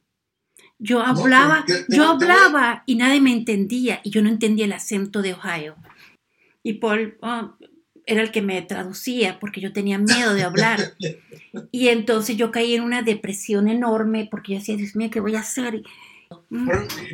Yo 0.79 1.01
hablaba, 1.01 1.65
yo 1.89 2.09
hablaba 2.09 2.83
y 2.87 2.97
nadie 2.97 3.21
me 3.21 3.33
entendía 3.33 4.01
y 4.03 4.11
yo 4.11 4.21
no 4.21 4.29
entendía 4.29 4.65
el 4.65 4.73
acento 4.73 5.23
de 5.23 5.33
Ohio. 5.35 5.77
Y 6.65 6.75
Paul 6.75 7.19
oh, 7.23 7.55
era 8.07 8.23
el 8.23 8.31
que 8.31 8.43
me 8.43 8.61
traducía 8.63 9.39
porque 9.41 9.61
yo 9.61 9.73
tenía 9.73 9.99
miedo 9.99 10.35
de 10.35 10.43
hablar. 10.43 10.95
y 11.73 11.89
entonces 11.89 12.37
yo 12.37 12.51
caí 12.51 12.75
en 12.75 12.83
una 12.83 13.03
depresión 13.03 13.69
enorme 13.69 14.29
porque 14.31 14.53
yo 14.53 14.59
decía, 14.59 14.77
Dios 14.77 14.97
mío, 14.97 15.11
¿qué 15.11 15.21
voy 15.21 15.37
a 15.37 15.41
hacer? 15.41 15.83
Mm. 16.49 16.69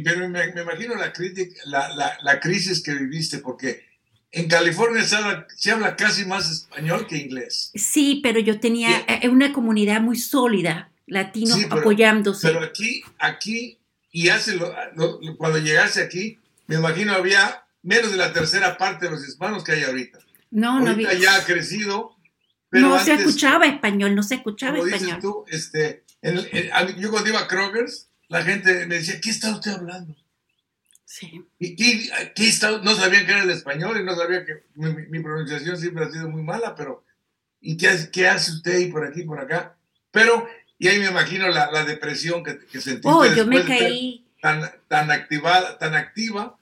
Pero, 0.05 0.29
me, 0.29 0.63
imagino 0.63 0.95
la, 0.95 1.89
la, 1.95 2.19
la, 2.23 2.41
crisis 2.41 2.83
que 2.83 2.95
viviste 2.95 3.39
porque 3.39 3.85
en 4.31 4.49
California 4.49 5.03
se 5.03 5.17
habla, 5.17 5.47
se 5.57 5.71
habla, 5.71 5.97
casi 5.97 6.25
más 6.25 6.51
español 6.51 7.07
que 7.07 7.17
inglés. 7.17 7.73
Sí, 7.75 8.21
pero 8.23 8.39
yo 8.41 8.61
tenía 8.61 9.05
eh, 9.09 9.29
una 9.29 9.53
comunidad 9.53 10.01
muy 10.01 10.17
sólida 10.17 10.91
latinos 11.09 11.59
apoyándose. 11.71 12.49
Pero 12.49 12.65
aquí, 12.65 13.03
aquí, 13.19 13.79
y 14.13 14.29
hace 14.29 14.59
cuando 15.37 15.59
llegaste 15.59 16.03
aquí, 16.03 16.39
me 16.67 16.77
imagino 16.77 17.13
había 17.13 17.65
menos 17.83 18.11
de 18.11 18.19
la 18.19 18.33
tercera 18.33 18.77
parte 18.77 19.07
de 19.07 19.13
los 19.13 19.27
hispanos 19.27 19.65
que 19.65 19.73
hay 19.73 19.85
ahorita. 19.85 20.19
No, 20.51 20.81
no 20.81 20.91
había. 20.91 21.13
ya 21.15 21.37
ha 21.37 21.45
crecido. 21.45 22.17
Pero 22.71 22.89
no 22.89 23.01
se 23.01 23.15
escuchaba 23.15 23.67
español, 23.67 24.15
no 24.15 24.23
se 24.23 24.37
escuchaba 24.37 24.77
como 24.77 24.89
español. 24.89 25.07
Dices 25.07 25.23
tú, 25.23 25.45
este, 25.49 26.05
yo 26.99 27.11
cuando 27.11 27.31
iba 27.31 27.41
a 27.41 27.49
Kroger's, 27.49 28.11
la 28.29 28.43
gente 28.43 28.87
me 28.87 28.97
decía, 28.97 29.21
¿qué 29.21 29.31
está 29.31 29.53
usted 29.53 29.71
hablando? 29.71 30.15
Sí. 31.07 31.43
¿Y 31.59 31.75
qué, 31.75 32.47
está? 32.47 32.79
No 32.83 32.95
sabían 32.95 33.25
que 33.25 33.33
era 33.33 33.43
el 33.43 33.51
español 33.51 33.99
y 33.99 34.05
no 34.05 34.15
sabía 34.15 34.45
que 34.45 34.65
mi, 34.75 35.21
pronunciación 35.21 35.79
siempre 35.79 36.05
ha 36.05 36.11
sido 36.11 36.29
muy 36.29 36.43
mala, 36.43 36.75
pero 36.75 37.05
¿y 37.61 37.79
qué, 37.79 37.89
qué 38.13 38.29
hace 38.29 38.53
usted 38.53 38.77
ahí 38.77 38.93
por 38.93 39.07
aquí, 39.07 39.23
por 39.23 39.41
acá? 39.41 39.79
Pero 40.11 40.47
y 40.79 40.89
ahí 40.89 40.99
me 40.99 41.07
imagino 41.07 41.49
la, 41.49 41.71
la 41.73 41.85
depresión 41.85 42.45
que, 42.45 42.59
que 42.59 42.81
sentiste. 42.81 43.09
Oh, 43.09 43.25
yo 43.25 43.47
me 43.47 43.65
caí. 43.65 44.27
Tan, 44.41 44.71
tan, 44.87 45.11
activada, 45.11 45.79
tan 45.79 45.95
activa 45.95 46.58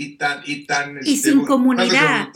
y 0.00 0.16
tan. 0.16 0.40
Y, 0.46 0.64
tan, 0.64 0.96
y 1.02 1.12
este, 1.12 1.30
sin 1.30 1.44
comunidad. 1.44 2.30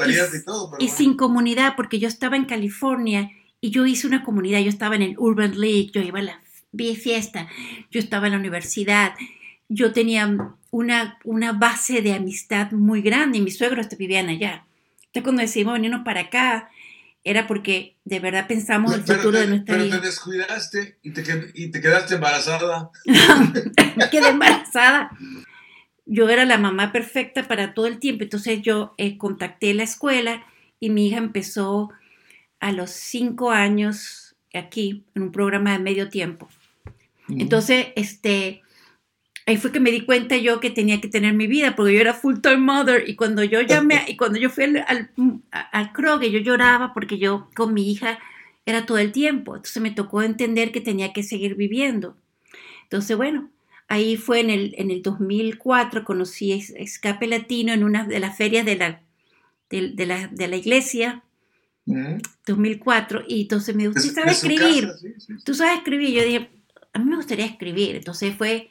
Y, 0.78 0.88
sin 0.88 1.16
comunidad, 1.16 1.76
porque 1.76 1.98
yo 1.98 2.08
estaba 2.08 2.36
en 2.36 2.44
California 2.44 3.30
y 3.58 3.70
yo 3.70 3.86
hice 3.86 4.06
una 4.06 4.22
comunidad. 4.22 4.60
Yo 4.60 4.68
estaba 4.68 4.96
en 4.96 5.02
el 5.02 5.14
Urban 5.18 5.58
League, 5.58 5.90
yo 5.90 6.02
iba 6.02 6.18
a 6.18 6.22
la 6.22 6.40
fiesta, 6.76 7.48
yo 7.90 8.00
estaba 8.00 8.26
en 8.26 8.32
la 8.34 8.38
universidad. 8.38 9.14
Yo 9.70 9.92
tenía 9.92 10.58
una, 10.70 11.18
una 11.24 11.52
base 11.52 12.02
de 12.02 12.12
amistad 12.12 12.70
muy 12.72 13.00
grande 13.00 13.38
y 13.38 13.40
mis 13.40 13.56
suegros 13.56 13.88
vivían 13.96 14.28
allá. 14.28 14.66
Entonces, 15.06 15.22
cuando 15.22 15.40
decidimos 15.40 15.72
venirnos 15.72 16.04
para 16.04 16.20
acá, 16.20 16.68
era 17.22 17.46
porque 17.46 17.96
de 18.04 18.20
verdad 18.20 18.46
pensamos 18.46 18.92
el 18.92 19.04
futuro 19.04 19.38
de 19.38 19.46
nuestra 19.46 19.76
vida. 19.76 19.86
Pero 19.88 20.00
te 20.02 20.06
descuidaste 20.06 20.98
y 21.02 21.12
te, 21.12 21.22
y 21.54 21.70
te 21.70 21.80
quedaste 21.80 22.16
embarazada. 22.16 22.90
Quedé 24.10 24.28
embarazada. 24.28 25.10
Yo 26.06 26.28
era 26.28 26.44
la 26.44 26.58
mamá 26.58 26.92
perfecta 26.92 27.48
para 27.48 27.74
todo 27.74 27.86
el 27.86 27.98
tiempo. 27.98 28.24
Entonces 28.24 28.62
yo 28.62 28.94
eh, 28.98 29.16
contacté 29.18 29.74
la 29.74 29.84
escuela 29.84 30.44
y 30.80 30.90
mi 30.90 31.08
hija 31.08 31.18
empezó 31.18 31.90
a 32.60 32.72
los 32.72 32.90
cinco 32.90 33.50
años 33.50 34.36
aquí 34.52 35.04
en 35.14 35.22
un 35.22 35.32
programa 35.32 35.72
de 35.72 35.78
medio 35.78 36.08
tiempo. 36.08 36.48
Entonces, 37.28 37.86
este, 37.96 38.62
ahí 39.46 39.56
fue 39.56 39.72
que 39.72 39.80
me 39.80 39.90
di 39.90 40.02
cuenta 40.02 40.36
yo 40.36 40.60
que 40.60 40.70
tenía 40.70 41.00
que 41.00 41.08
tener 41.08 41.34
mi 41.34 41.46
vida, 41.46 41.74
porque 41.74 41.94
yo 41.94 42.00
era 42.00 42.14
full 42.14 42.40
time 42.40 42.58
mother 42.58 43.08
y 43.08 43.16
cuando 43.16 43.42
yo 43.42 43.60
llamé, 43.62 44.04
y 44.08 44.16
cuando 44.16 44.38
yo 44.38 44.50
fui 44.50 44.64
al, 44.64 44.84
al, 44.86 45.10
al 45.50 45.92
Kroger, 45.92 46.30
yo 46.30 46.40
lloraba 46.40 46.92
porque 46.92 47.18
yo 47.18 47.48
con 47.54 47.72
mi 47.72 47.90
hija 47.90 48.18
era 48.66 48.86
todo 48.86 48.98
el 48.98 49.12
tiempo, 49.12 49.56
entonces 49.56 49.82
me 49.82 49.90
tocó 49.90 50.22
entender 50.22 50.72
que 50.72 50.80
tenía 50.80 51.12
que 51.12 51.22
seguir 51.22 51.54
viviendo. 51.54 52.16
Entonces, 52.84 53.16
bueno, 53.16 53.50
ahí 53.88 54.16
fue 54.16 54.40
en 54.40 54.50
el, 54.50 54.74
en 54.78 54.90
el 54.90 55.02
2004, 55.02 56.04
conocí 56.04 56.52
Escape 56.52 57.26
Latino 57.26 57.72
en 57.72 57.84
una 57.84 58.06
de 58.06 58.20
las 58.20 58.36
ferias 58.36 58.64
de 58.64 58.76
la, 58.76 59.02
de, 59.70 60.06
la, 60.06 60.28
de 60.28 60.48
la 60.48 60.56
iglesia, 60.56 61.22
2004, 62.46 63.24
y 63.28 63.42
entonces 63.42 63.74
me 63.74 63.82
dijo, 63.82 63.94
¿tú 63.94 64.08
sabes 64.08 64.42
escribir? 64.42 64.90
¿Tú 65.44 65.54
sabes 65.54 65.78
escribir? 65.78 66.10
Yo 66.10 66.24
dije, 66.24 66.50
a 66.92 66.98
mí 66.98 67.04
me 67.04 67.16
gustaría 67.16 67.44
escribir, 67.44 67.96
entonces 67.96 68.34
fue 68.34 68.70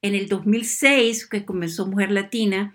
en 0.00 0.14
el 0.14 0.28
2006 0.28 1.26
que 1.26 1.44
comenzó 1.44 1.86
Mujer 1.86 2.12
Latina 2.12 2.74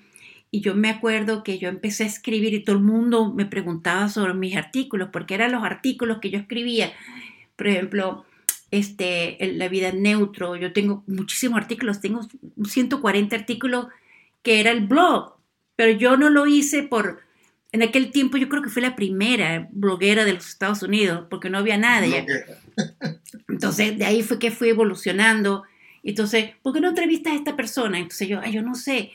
y 0.49 0.61
yo 0.61 0.75
me 0.75 0.89
acuerdo 0.89 1.43
que 1.43 1.57
yo 1.59 1.69
empecé 1.69 2.03
a 2.03 2.07
escribir 2.07 2.53
y 2.53 2.63
todo 2.63 2.77
el 2.77 2.83
mundo 2.83 3.33
me 3.33 3.45
preguntaba 3.45 4.09
sobre 4.09 4.33
mis 4.33 4.55
artículos, 4.55 5.09
porque 5.11 5.35
eran 5.35 5.51
los 5.51 5.63
artículos 5.63 6.19
que 6.19 6.29
yo 6.29 6.39
escribía. 6.39 6.93
Por 7.55 7.67
ejemplo, 7.67 8.25
este, 8.71 9.37
La 9.55 9.67
vida 9.69 9.91
neutro, 9.91 10.55
yo 10.55 10.73
tengo 10.73 11.03
muchísimos 11.07 11.57
artículos, 11.57 12.01
tengo 12.01 12.21
140 12.63 13.35
artículos 13.35 13.87
que 14.43 14.59
era 14.59 14.71
el 14.71 14.87
blog, 14.87 15.35
pero 15.75 15.91
yo 15.97 16.17
no 16.17 16.29
lo 16.29 16.47
hice 16.47 16.83
por, 16.83 17.21
en 17.71 17.83
aquel 17.83 18.11
tiempo 18.11 18.37
yo 18.37 18.49
creo 18.49 18.61
que 18.61 18.69
fui 18.69 18.81
la 18.81 18.95
primera 18.95 19.67
bloguera 19.71 20.25
de 20.25 20.33
los 20.33 20.47
Estados 20.47 20.83
Unidos, 20.83 21.25
porque 21.29 21.49
no 21.49 21.57
había 21.57 21.77
nadie. 21.77 22.25
Entonces, 23.47 23.97
de 23.97 24.05
ahí 24.05 24.23
fue 24.23 24.39
que 24.39 24.51
fui 24.51 24.69
evolucionando 24.69 25.63
entonces, 26.07 26.51
¿por 26.61 26.73
qué 26.73 26.79
no 26.79 26.87
entrevistas 26.87 27.33
a 27.33 27.35
esta 27.35 27.57
persona? 27.57 27.97
Entonces 27.97 28.29
yo, 28.29 28.39
ay, 28.41 28.53
yo 28.53 28.61
no 28.61 28.75
sé. 28.75 29.11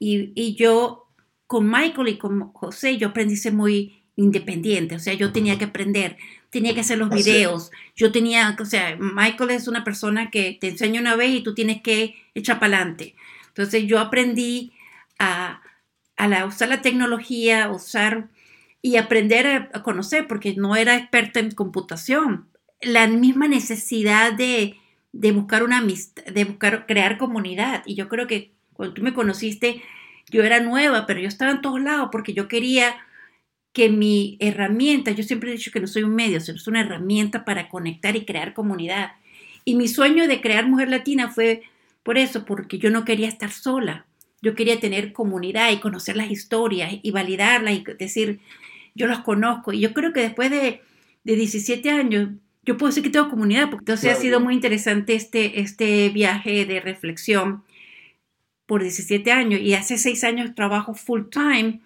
Y, 0.00 0.32
y 0.34 0.56
yo, 0.56 1.06
con 1.46 1.70
Michael 1.70 2.08
y 2.08 2.18
con 2.18 2.52
José, 2.52 2.98
yo 2.98 3.08
aprendí 3.08 3.36
ser 3.36 3.52
muy 3.52 4.02
independiente, 4.16 4.96
o 4.96 4.98
sea, 4.98 5.14
yo 5.14 5.32
tenía 5.32 5.56
que 5.56 5.66
aprender, 5.66 6.18
tenía 6.52 6.74
que 6.74 6.82
hacer 6.82 6.98
los 6.98 7.08
videos, 7.08 7.72
yo 7.96 8.12
tenía, 8.12 8.54
o 8.60 8.64
sea, 8.66 8.94
Michael 9.00 9.50
es 9.50 9.68
una 9.68 9.84
persona 9.84 10.30
que 10.30 10.58
te 10.60 10.68
enseña 10.68 11.00
una 11.00 11.16
vez 11.16 11.30
y 11.30 11.42
tú 11.42 11.54
tienes 11.54 11.80
que 11.80 12.14
echar 12.34 12.60
para 12.60 12.76
adelante. 12.76 13.14
Entonces 13.48 13.86
yo 13.86 13.98
aprendí 13.98 14.70
a, 15.18 15.62
a 16.16 16.28
la, 16.28 16.44
usar 16.44 16.68
la 16.68 16.82
tecnología, 16.82 17.70
usar 17.70 18.28
y 18.82 18.96
aprender 18.96 19.46
a, 19.46 19.70
a, 19.72 19.82
conocer, 19.82 20.28
porque 20.28 20.54
no 20.54 20.76
era 20.76 20.96
experta 20.96 21.40
en 21.40 21.52
computación. 21.52 22.46
La 22.82 23.06
misma 23.06 23.48
necesidad 23.48 24.34
de, 24.34 24.76
de 25.12 25.32
buscar 25.32 25.62
una 25.62 25.78
amistad, 25.78 26.22
de 26.24 26.44
buscar 26.44 26.84
crear 26.84 27.16
comunidad. 27.16 27.82
Y 27.86 27.94
yo 27.94 28.10
creo 28.10 28.26
que 28.26 28.52
cuando 28.74 28.92
tú 28.92 29.00
me 29.00 29.14
conociste, 29.14 29.82
yo 30.28 30.42
era 30.42 30.60
nueva, 30.60 31.06
pero 31.06 31.18
yo 31.18 31.28
estaba 31.28 31.50
en 31.50 31.62
todos 31.62 31.80
lados 31.80 32.10
porque 32.12 32.34
yo 32.34 32.46
quería 32.46 32.94
que 33.72 33.88
mi 33.88 34.36
herramienta, 34.40 35.10
yo 35.12 35.22
siempre 35.22 35.50
he 35.50 35.54
dicho 35.54 35.70
que 35.70 35.80
no 35.80 35.86
soy 35.86 36.02
un 36.02 36.14
medio, 36.14 36.40
sino 36.40 36.56
es 36.56 36.66
una 36.66 36.80
herramienta 36.80 37.44
para 37.44 37.68
conectar 37.68 38.16
y 38.16 38.24
crear 38.24 38.54
comunidad. 38.54 39.12
Y 39.64 39.76
mi 39.76 39.88
sueño 39.88 40.26
de 40.28 40.40
crear 40.40 40.68
Mujer 40.68 40.88
Latina 40.88 41.30
fue 41.30 41.62
por 42.02 42.18
eso, 42.18 42.44
porque 42.44 42.78
yo 42.78 42.90
no 42.90 43.04
quería 43.04 43.28
estar 43.28 43.50
sola. 43.50 44.06
Yo 44.42 44.54
quería 44.54 44.80
tener 44.80 45.12
comunidad 45.12 45.70
y 45.70 45.78
conocer 45.78 46.16
las 46.16 46.30
historias 46.30 46.94
y 47.02 47.10
validarlas 47.12 47.74
y 47.74 47.84
decir, 47.98 48.40
yo 48.94 49.06
las 49.06 49.20
conozco. 49.20 49.72
Y 49.72 49.80
yo 49.80 49.94
creo 49.94 50.12
que 50.12 50.20
después 50.20 50.50
de 50.50 50.82
de 51.24 51.36
17 51.36 51.90
años, 51.90 52.30
yo 52.64 52.76
puedo 52.76 52.90
decir 52.90 53.02
que 53.02 53.10
tengo 53.10 53.28
comunidad, 53.28 53.70
porque 53.70 53.82
entonces 53.82 54.12
ha 54.12 54.20
sido 54.20 54.40
muy 54.40 54.54
interesante 54.54 55.14
este, 55.14 55.60
este 55.60 56.08
viaje 56.10 56.64
de 56.64 56.80
reflexión 56.80 57.64
por 58.66 58.82
17 58.82 59.30
años 59.32 59.60
y 59.60 59.74
hace 59.74 59.98
6 59.98 60.24
años 60.24 60.54
trabajo 60.54 60.94
full 60.94 61.22
time 61.30 61.80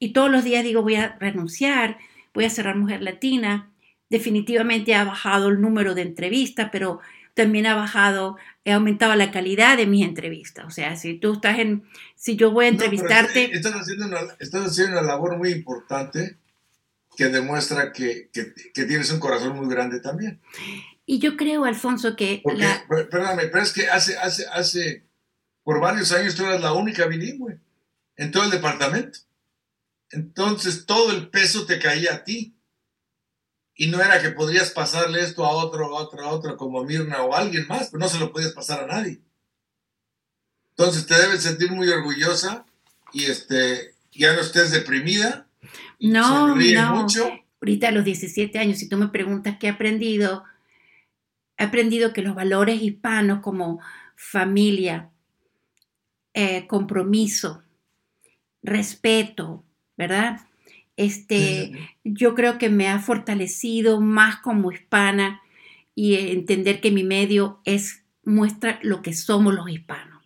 y 0.00 0.12
todos 0.12 0.30
los 0.30 0.42
días 0.42 0.64
digo 0.64 0.82
voy 0.82 0.96
a 0.96 1.16
renunciar, 1.20 1.98
voy 2.34 2.46
a 2.46 2.50
cerrar 2.50 2.74
Mujer 2.74 3.02
Latina. 3.02 3.70
Definitivamente 4.08 4.96
ha 4.96 5.04
bajado 5.04 5.48
el 5.48 5.60
número 5.60 5.94
de 5.94 6.02
entrevistas, 6.02 6.70
pero 6.72 6.98
también 7.34 7.66
ha 7.66 7.76
bajado, 7.76 8.36
he 8.64 8.72
aumentado 8.72 9.14
la 9.14 9.30
calidad 9.30 9.76
de 9.76 9.86
mis 9.86 10.04
entrevistas. 10.04 10.64
O 10.66 10.70
sea, 10.70 10.96
si 10.96 11.14
tú 11.14 11.34
estás 11.34 11.58
en, 11.60 11.84
si 12.16 12.34
yo 12.34 12.50
voy 12.50 12.64
a 12.64 12.68
entrevistarte... 12.68 13.54
estás, 13.54 13.74
haciendo 13.74 14.06
una, 14.06 14.20
estás 14.40 14.66
haciendo 14.66 14.98
una 14.98 15.06
labor 15.06 15.36
muy 15.36 15.50
importante 15.50 16.38
que 17.16 17.26
demuestra 17.26 17.92
que, 17.92 18.30
que, 18.32 18.84
tienes 18.84 19.12
un 19.12 19.20
corazón 19.20 19.54
muy 19.54 19.68
grande 19.72 20.00
también. 20.00 20.40
Y 21.04 21.18
yo 21.18 21.36
creo, 21.36 21.64
Alfonso, 21.64 22.16
que... 22.16 22.40
Porque, 22.42 22.66
perdóname, 22.88 23.46
pero 23.46 23.62
es 23.62 23.72
que 23.72 23.88
hace, 23.88 24.16
hace, 24.16 24.46
hace, 24.52 25.04
por 25.62 25.80
varios 25.80 26.10
años 26.12 26.34
tú 26.34 26.44
eras 26.44 26.62
la 26.62 26.72
única 26.72 27.06
bilingüe 27.06 27.58
en 28.16 28.30
todo 28.30 28.44
el 28.44 28.50
departamento. 28.50 29.18
Entonces 30.10 30.86
todo 30.86 31.12
el 31.12 31.30
peso 31.30 31.66
te 31.66 31.78
caía 31.78 32.14
a 32.14 32.24
ti. 32.24 32.56
Y 33.74 33.86
no 33.86 34.02
era 34.02 34.20
que 34.20 34.30
podrías 34.30 34.70
pasarle 34.70 35.20
esto 35.20 35.44
a 35.44 35.50
otro, 35.50 35.86
a 35.86 36.02
otro, 36.02 36.22
a 36.22 36.28
otro, 36.28 36.56
como 36.56 36.84
Mirna 36.84 37.22
o 37.22 37.34
alguien 37.34 37.66
más, 37.66 37.88
pero 37.88 38.00
no 38.00 38.08
se 38.08 38.18
lo 38.18 38.30
podías 38.30 38.52
pasar 38.52 38.84
a 38.84 38.86
nadie. 38.86 39.20
Entonces 40.70 41.06
te 41.06 41.14
debes 41.14 41.42
sentir 41.42 41.70
muy 41.72 41.88
orgullosa 41.88 42.66
y 43.12 43.24
este, 43.24 43.94
ya 44.12 44.34
no 44.34 44.40
estés 44.40 44.70
deprimida. 44.70 45.46
No, 45.98 46.54
no. 46.54 46.94
Mucho. 46.94 47.30
Ahorita 47.60 47.88
a 47.88 47.92
los 47.92 48.04
17 48.04 48.58
años, 48.58 48.78
si 48.78 48.88
tú 48.88 48.96
me 48.96 49.08
preguntas 49.08 49.56
qué 49.58 49.66
he 49.66 49.70
aprendido, 49.70 50.44
he 51.56 51.64
aprendido 51.64 52.12
que 52.12 52.22
los 52.22 52.34
valores 52.34 52.82
hispanos 52.82 53.40
como 53.40 53.80
familia, 54.16 55.10
eh, 56.32 56.66
compromiso, 56.66 57.62
respeto, 58.62 59.64
¿verdad? 60.00 60.40
Este, 60.96 61.72
yo 62.04 62.34
creo 62.34 62.56
que 62.56 62.70
me 62.70 62.88
ha 62.88 63.00
fortalecido 63.00 64.00
más 64.00 64.38
como 64.38 64.72
hispana 64.72 65.42
y 65.94 66.14
entender 66.14 66.80
que 66.80 66.90
mi 66.90 67.04
medio 67.04 67.60
es 67.66 68.02
muestra 68.24 68.78
lo 68.82 69.02
que 69.02 69.12
somos 69.12 69.52
los 69.52 69.68
hispanos. 69.68 70.24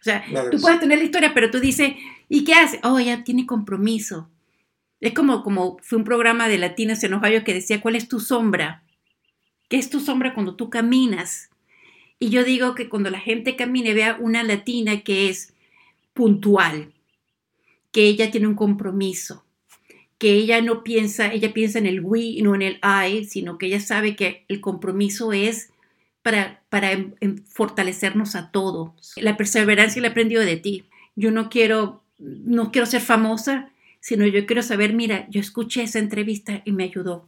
O 0.00 0.04
sea, 0.04 0.24
tú 0.52 0.60
puedes 0.60 0.78
tener 0.78 0.98
la 0.98 1.04
historia, 1.04 1.34
pero 1.34 1.50
tú 1.50 1.58
dices, 1.58 1.94
¿y 2.28 2.44
qué 2.44 2.54
hace? 2.54 2.78
Oh, 2.84 3.00
ella 3.00 3.24
tiene 3.24 3.46
compromiso. 3.46 4.30
Es 5.00 5.12
como, 5.12 5.42
como 5.42 5.76
fue 5.82 5.98
un 5.98 6.04
programa 6.04 6.46
de 6.46 6.58
latinos 6.58 7.02
en 7.02 7.14
Ohio 7.14 7.42
que 7.42 7.54
decía, 7.54 7.80
¿cuál 7.80 7.96
es 7.96 8.06
tu 8.08 8.20
sombra? 8.20 8.84
¿Qué 9.68 9.76
es 9.76 9.90
tu 9.90 9.98
sombra 9.98 10.34
cuando 10.34 10.54
tú 10.54 10.70
caminas? 10.70 11.50
Y 12.20 12.28
yo 12.28 12.44
digo 12.44 12.76
que 12.76 12.88
cuando 12.88 13.10
la 13.10 13.18
gente 13.18 13.56
camine 13.56 13.92
vea 13.92 14.18
una 14.20 14.44
latina 14.44 15.00
que 15.00 15.28
es 15.28 15.52
puntual, 16.14 16.92
que 17.96 18.08
ella 18.08 18.30
tiene 18.30 18.46
un 18.46 18.56
compromiso, 18.56 19.42
que 20.18 20.32
ella 20.32 20.60
no 20.60 20.84
piensa, 20.84 21.32
ella 21.32 21.54
piensa 21.54 21.78
en 21.78 21.86
el 21.86 22.02
we 22.02 22.36
no 22.42 22.54
en 22.54 22.60
el 22.60 22.78
I, 22.82 23.24
sino 23.24 23.56
que 23.56 23.68
ella 23.68 23.80
sabe 23.80 24.16
que 24.16 24.44
el 24.48 24.60
compromiso 24.60 25.32
es 25.32 25.70
para, 26.20 26.62
para 26.68 26.92
em, 26.92 27.14
em, 27.20 27.38
fortalecernos 27.46 28.34
a 28.34 28.50
todos. 28.50 29.14
La 29.16 29.38
perseverancia 29.38 30.02
la 30.02 30.08
he 30.08 30.10
aprendido 30.10 30.42
de 30.42 30.58
ti. 30.58 30.84
Yo 31.14 31.30
no 31.30 31.48
quiero, 31.48 32.02
no 32.18 32.70
quiero 32.70 32.84
ser 32.84 33.00
famosa, 33.00 33.70
sino 33.98 34.26
yo 34.26 34.44
quiero 34.44 34.62
saber, 34.62 34.92
mira, 34.92 35.26
yo 35.30 35.40
escuché 35.40 35.82
esa 35.82 35.98
entrevista 35.98 36.60
y 36.66 36.72
me 36.72 36.84
ayudó. 36.84 37.26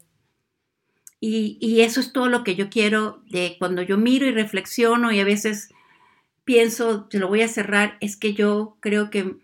Y, 1.19 1.57
y 1.63 1.81
eso 1.81 1.99
es 1.99 2.13
todo 2.13 2.29
lo 2.29 2.45
que 2.45 2.57
yo 2.57 2.69
quiero 2.69 3.23
de 3.31 3.57
cuando 3.59 3.81
yo 3.81 3.97
miro 3.97 4.27
y 4.27 4.33
reflexiono 4.33 5.13
y 5.13 5.21
a 5.21 5.25
veces 5.25 5.71
pienso, 6.45 7.05
te 7.05 7.19
lo 7.19 7.29
voy 7.29 7.41
a 7.41 7.49
cerrar, 7.49 7.97
es 8.03 8.19
que 8.19 8.35
yo 8.35 8.77
creo 8.81 9.09
que 9.09 9.37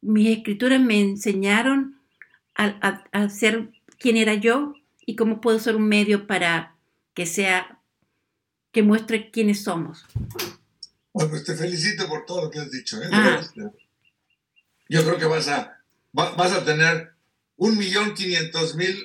mis 0.00 0.36
escrituras 0.36 0.80
me 0.80 1.00
enseñaron 1.00 2.00
a, 2.54 3.28
ser 3.28 3.70
quién 3.98 4.16
era 4.16 4.34
yo 4.34 4.74
y 5.06 5.16
cómo 5.16 5.40
puedo 5.40 5.58
ser 5.58 5.76
un 5.76 5.88
medio 5.88 6.26
para 6.26 6.76
que 7.14 7.26
sea, 7.26 7.78
que 8.72 8.82
muestre 8.82 9.30
quiénes 9.30 9.62
somos. 9.62 10.04
Bueno, 11.12 11.30
pues 11.30 11.44
te 11.44 11.54
felicito 11.54 12.08
por 12.08 12.26
todo 12.26 12.44
lo 12.44 12.50
que 12.50 12.58
has 12.58 12.70
dicho. 12.70 13.00
¿eh? 13.02 13.08
Ah. 13.12 13.40
Yo 14.88 15.04
creo 15.04 15.18
que 15.18 15.24
vas 15.24 15.48
a, 15.48 15.78
vas 16.12 16.52
a 16.52 16.64
tener 16.64 17.12
un 17.56 17.76
millón 17.76 18.14
quinientos 18.14 18.74
mil 18.74 18.96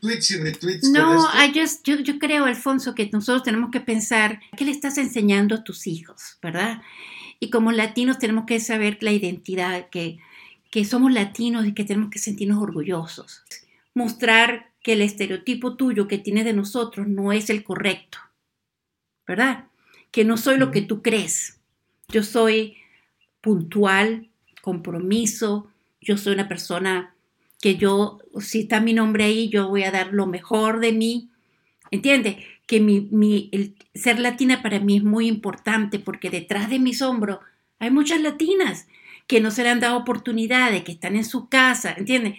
tweets 0.00 0.30
y 0.30 0.36
retweets. 0.38 0.88
No, 0.90 1.26
yo, 1.52 1.98
yo 2.00 2.18
creo, 2.18 2.44
Alfonso, 2.44 2.94
que 2.94 3.08
nosotros 3.12 3.42
tenemos 3.42 3.70
que 3.70 3.80
pensar 3.80 4.40
qué 4.56 4.64
le 4.64 4.70
estás 4.70 4.98
enseñando 4.98 5.54
a 5.54 5.64
tus 5.64 5.86
hijos, 5.86 6.38
¿verdad? 6.42 6.82
Y 7.40 7.50
como 7.50 7.72
latinos 7.72 8.18
tenemos 8.18 8.44
que 8.46 8.60
saber 8.60 8.98
la 9.00 9.12
identidad, 9.12 9.88
que 9.90 10.18
que 10.74 10.84
somos 10.84 11.12
latinos 11.12 11.66
y 11.66 11.72
que 11.72 11.84
tenemos 11.84 12.10
que 12.10 12.18
sentirnos 12.18 12.60
orgullosos. 12.60 13.44
Mostrar 13.94 14.72
que 14.82 14.94
el 14.94 15.02
estereotipo 15.02 15.76
tuyo 15.76 16.08
que 16.08 16.18
tienes 16.18 16.44
de 16.44 16.52
nosotros 16.52 17.06
no 17.06 17.32
es 17.32 17.48
el 17.48 17.62
correcto, 17.62 18.18
¿verdad? 19.24 19.66
Que 20.10 20.24
no 20.24 20.36
soy 20.36 20.58
lo 20.58 20.72
que 20.72 20.82
tú 20.82 21.00
crees. 21.00 21.60
Yo 22.08 22.24
soy 22.24 22.74
puntual, 23.40 24.30
compromiso, 24.62 25.70
yo 26.00 26.18
soy 26.18 26.34
una 26.34 26.48
persona 26.48 27.14
que 27.60 27.76
yo, 27.76 28.18
si 28.40 28.62
está 28.62 28.80
mi 28.80 28.94
nombre 28.94 29.26
ahí, 29.26 29.48
yo 29.50 29.68
voy 29.68 29.84
a 29.84 29.92
dar 29.92 30.12
lo 30.12 30.26
mejor 30.26 30.80
de 30.80 30.90
mí. 30.90 31.28
¿Entiende? 31.92 32.44
Que 32.66 32.80
mi, 32.80 33.48
el 33.52 33.76
ser 33.94 34.18
latina 34.18 34.60
para 34.60 34.80
mí 34.80 34.96
es 34.96 35.04
muy 35.04 35.28
importante 35.28 36.00
porque 36.00 36.30
detrás 36.30 36.68
de 36.68 36.80
mis 36.80 37.00
hombros 37.00 37.38
hay 37.78 37.92
muchas 37.92 38.20
latinas 38.20 38.88
que 39.26 39.40
no 39.40 39.50
se 39.50 39.62
le 39.62 39.70
han 39.70 39.80
dado 39.80 39.96
oportunidades, 39.96 40.84
que 40.84 40.92
están 40.92 41.16
en 41.16 41.24
su 41.24 41.48
casa, 41.48 41.94
¿entiendes? 41.96 42.34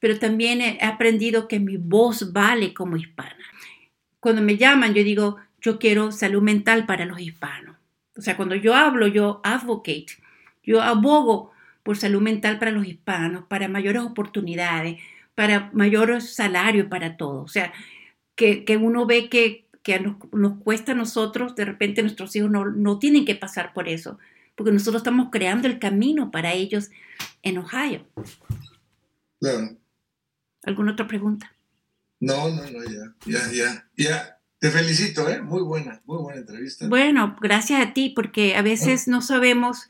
Pero 0.00 0.18
también 0.18 0.60
he 0.60 0.78
aprendido 0.82 1.48
que 1.48 1.60
mi 1.60 1.76
voz 1.76 2.32
vale 2.32 2.74
como 2.74 2.96
hispana. 2.96 3.36
Cuando 4.20 4.42
me 4.42 4.56
llaman, 4.56 4.94
yo 4.94 5.04
digo, 5.04 5.36
yo 5.60 5.78
quiero 5.78 6.12
salud 6.12 6.42
mental 6.42 6.86
para 6.86 7.06
los 7.06 7.20
hispanos. 7.20 7.76
O 8.16 8.22
sea, 8.22 8.36
cuando 8.36 8.54
yo 8.54 8.74
hablo, 8.74 9.06
yo 9.06 9.40
advocate, 9.44 10.06
yo 10.62 10.82
abogo 10.82 11.52
por 11.82 11.96
salud 11.96 12.20
mental 12.20 12.58
para 12.58 12.72
los 12.72 12.86
hispanos, 12.86 13.44
para 13.48 13.68
mayores 13.68 14.02
oportunidades, 14.02 15.00
para 15.34 15.70
mayor 15.72 16.20
salario 16.20 16.88
para 16.88 17.16
todos. 17.16 17.44
O 17.44 17.48
sea, 17.48 17.72
que, 18.34 18.64
uno 18.80 19.06
ve 19.06 19.28
que, 19.28 19.66
que 19.82 20.00
nos, 20.00 20.16
nos, 20.32 20.58
cuesta 20.62 20.92
a 20.92 20.96
nosotros, 20.96 21.54
de 21.54 21.64
repente 21.64 22.02
nuestros 22.02 22.34
hijos 22.34 22.50
no, 22.50 22.64
no 22.64 22.98
tienen 22.98 23.24
que 23.24 23.36
pasar 23.36 23.72
por 23.72 23.88
eso 23.88 24.18
porque 24.56 24.72
nosotros 24.72 25.00
estamos 25.00 25.28
creando 25.30 25.68
el 25.68 25.78
camino 25.78 26.30
para 26.30 26.52
ellos 26.52 26.90
en 27.42 27.58
Ohio. 27.58 28.04
Claro. 29.38 29.76
¿Alguna 30.64 30.92
otra 30.92 31.06
pregunta? 31.06 31.54
No, 32.18 32.48
no, 32.48 32.62
no, 32.62 32.82
ya, 32.84 33.14
ya, 33.26 33.52
ya, 33.52 33.88
ya. 33.96 34.40
Te 34.58 34.70
felicito, 34.70 35.28
¿eh? 35.28 35.42
Muy 35.42 35.62
buena, 35.62 36.00
muy 36.06 36.16
buena 36.18 36.40
entrevista. 36.40 36.88
Bueno, 36.88 37.36
gracias 37.40 37.86
a 37.86 37.92
ti, 37.92 38.10
porque 38.16 38.56
a 38.56 38.62
veces 38.62 39.06
no 39.06 39.20
sabemos, 39.20 39.86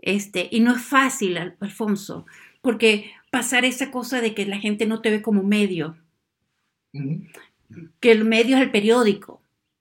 este, 0.00 0.48
y 0.50 0.60
no 0.60 0.74
es 0.74 0.82
fácil, 0.82 1.36
Alfonso, 1.60 2.24
porque 2.62 3.12
pasar 3.30 3.66
esa 3.66 3.90
cosa 3.90 4.22
de 4.22 4.34
que 4.34 4.46
la 4.46 4.58
gente 4.58 4.86
no 4.86 5.02
te 5.02 5.10
ve 5.10 5.20
como 5.20 5.42
medio, 5.42 5.98
que 8.00 8.10
el 8.10 8.24
medio 8.24 8.56
es 8.56 8.62
el 8.62 8.70
periódico, 8.70 9.37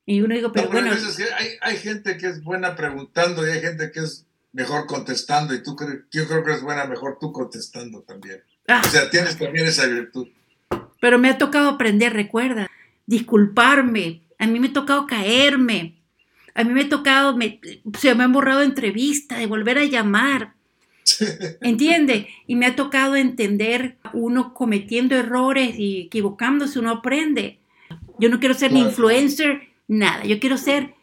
y 0.09 0.21
uno 0.21 0.33
digo, 0.33 0.53
pero, 0.53 0.69
bueno. 0.69 0.89
hay, 0.89 1.47
hay, 1.59 1.75
gente 1.75 2.17
que 2.17 2.27
es 2.27 2.41
buena 2.41 2.77
preguntando 2.77 3.45
y 3.45 3.51
hay 3.51 3.59
gente 3.59 3.91
que 3.91 3.99
es 3.99 4.25
mejor 4.53 4.87
contestando. 4.87 5.53
Y 5.53 5.61
tú 5.61 5.75
yo 6.09 6.27
creo 6.29 6.45
que 6.45 6.53
es 6.53 6.61
buena 6.61 6.85
mejor 6.85 7.17
tú 7.19 7.33
contestando 7.33 8.03
también. 8.03 8.41
Ah. 8.69 8.81
O 8.85 8.89
sea, 8.89 9.09
tienes 9.09 9.37
también 9.37 9.67
esa 9.67 9.85
virtud. 9.85 10.29
Pero 11.01 11.19
me 11.19 11.29
ha 11.29 11.37
tocado 11.37 11.71
aprender, 11.71 12.13
recuerda, 12.13 12.71
disculparme. 13.05 14.21
A 14.39 14.47
mí 14.47 14.61
me 14.61 14.67
ha 14.67 14.73
tocado 14.73 15.07
caerme. 15.07 15.97
A 16.55 16.63
mí 16.63 16.71
me 16.71 16.83
ha 16.83 16.89
tocado, 16.89 17.35
me, 17.35 17.59
se 17.99 18.15
me 18.15 18.23
han 18.23 18.31
borrado 18.31 18.61
entrevistas, 18.61 19.39
de 19.39 19.45
volver 19.45 19.77
a 19.77 19.83
llamar. 19.83 20.53
¿Entiende? 21.61 22.29
Y 22.47 22.55
me 22.55 22.65
ha 22.65 22.77
tocado 22.77 23.17
entender 23.17 23.97
uno 24.13 24.53
cometiendo 24.53 25.17
errores 25.17 25.77
y 25.77 26.03
equivocándose, 26.03 26.79
uno 26.79 26.91
aprende. 26.91 27.59
Yo 28.19 28.29
no 28.29 28.39
quiero 28.39 28.55
ser 28.55 28.71
ni 28.71 28.79
influencer 28.79 29.67
nada. 29.87 30.23
Yo 30.25 30.39
quiero 30.39 30.57
ser 30.57 30.95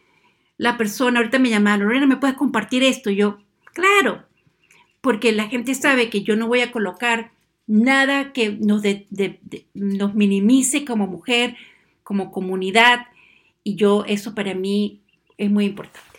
la 0.57 0.77
persona, 0.77 1.19
ahorita 1.19 1.39
me 1.39 1.49
llamaron, 1.49 1.87
Lorena, 1.87 2.07
¿me 2.07 2.17
puedes 2.17 2.37
compartir 2.37 2.83
esto? 2.83 3.09
yo, 3.09 3.39
claro, 3.73 4.23
porque 5.01 5.31
la 5.31 5.47
gente 5.47 5.75
sabe 5.75 6.09
que 6.09 6.23
yo 6.23 6.35
no 6.35 6.47
voy 6.47 6.61
a 6.61 6.71
colocar 6.71 7.31
nada 7.67 8.31
que 8.31 8.51
nos, 8.51 8.83
nos 9.73 10.15
minimice 10.15 10.85
como 10.85 11.07
mujer, 11.07 11.57
como 12.03 12.31
comunidad, 12.31 13.07
y 13.63 13.75
yo, 13.75 14.05
eso 14.07 14.35
para 14.35 14.53
mí 14.53 15.01
es 15.37 15.49
muy 15.49 15.65
importante. 15.65 16.14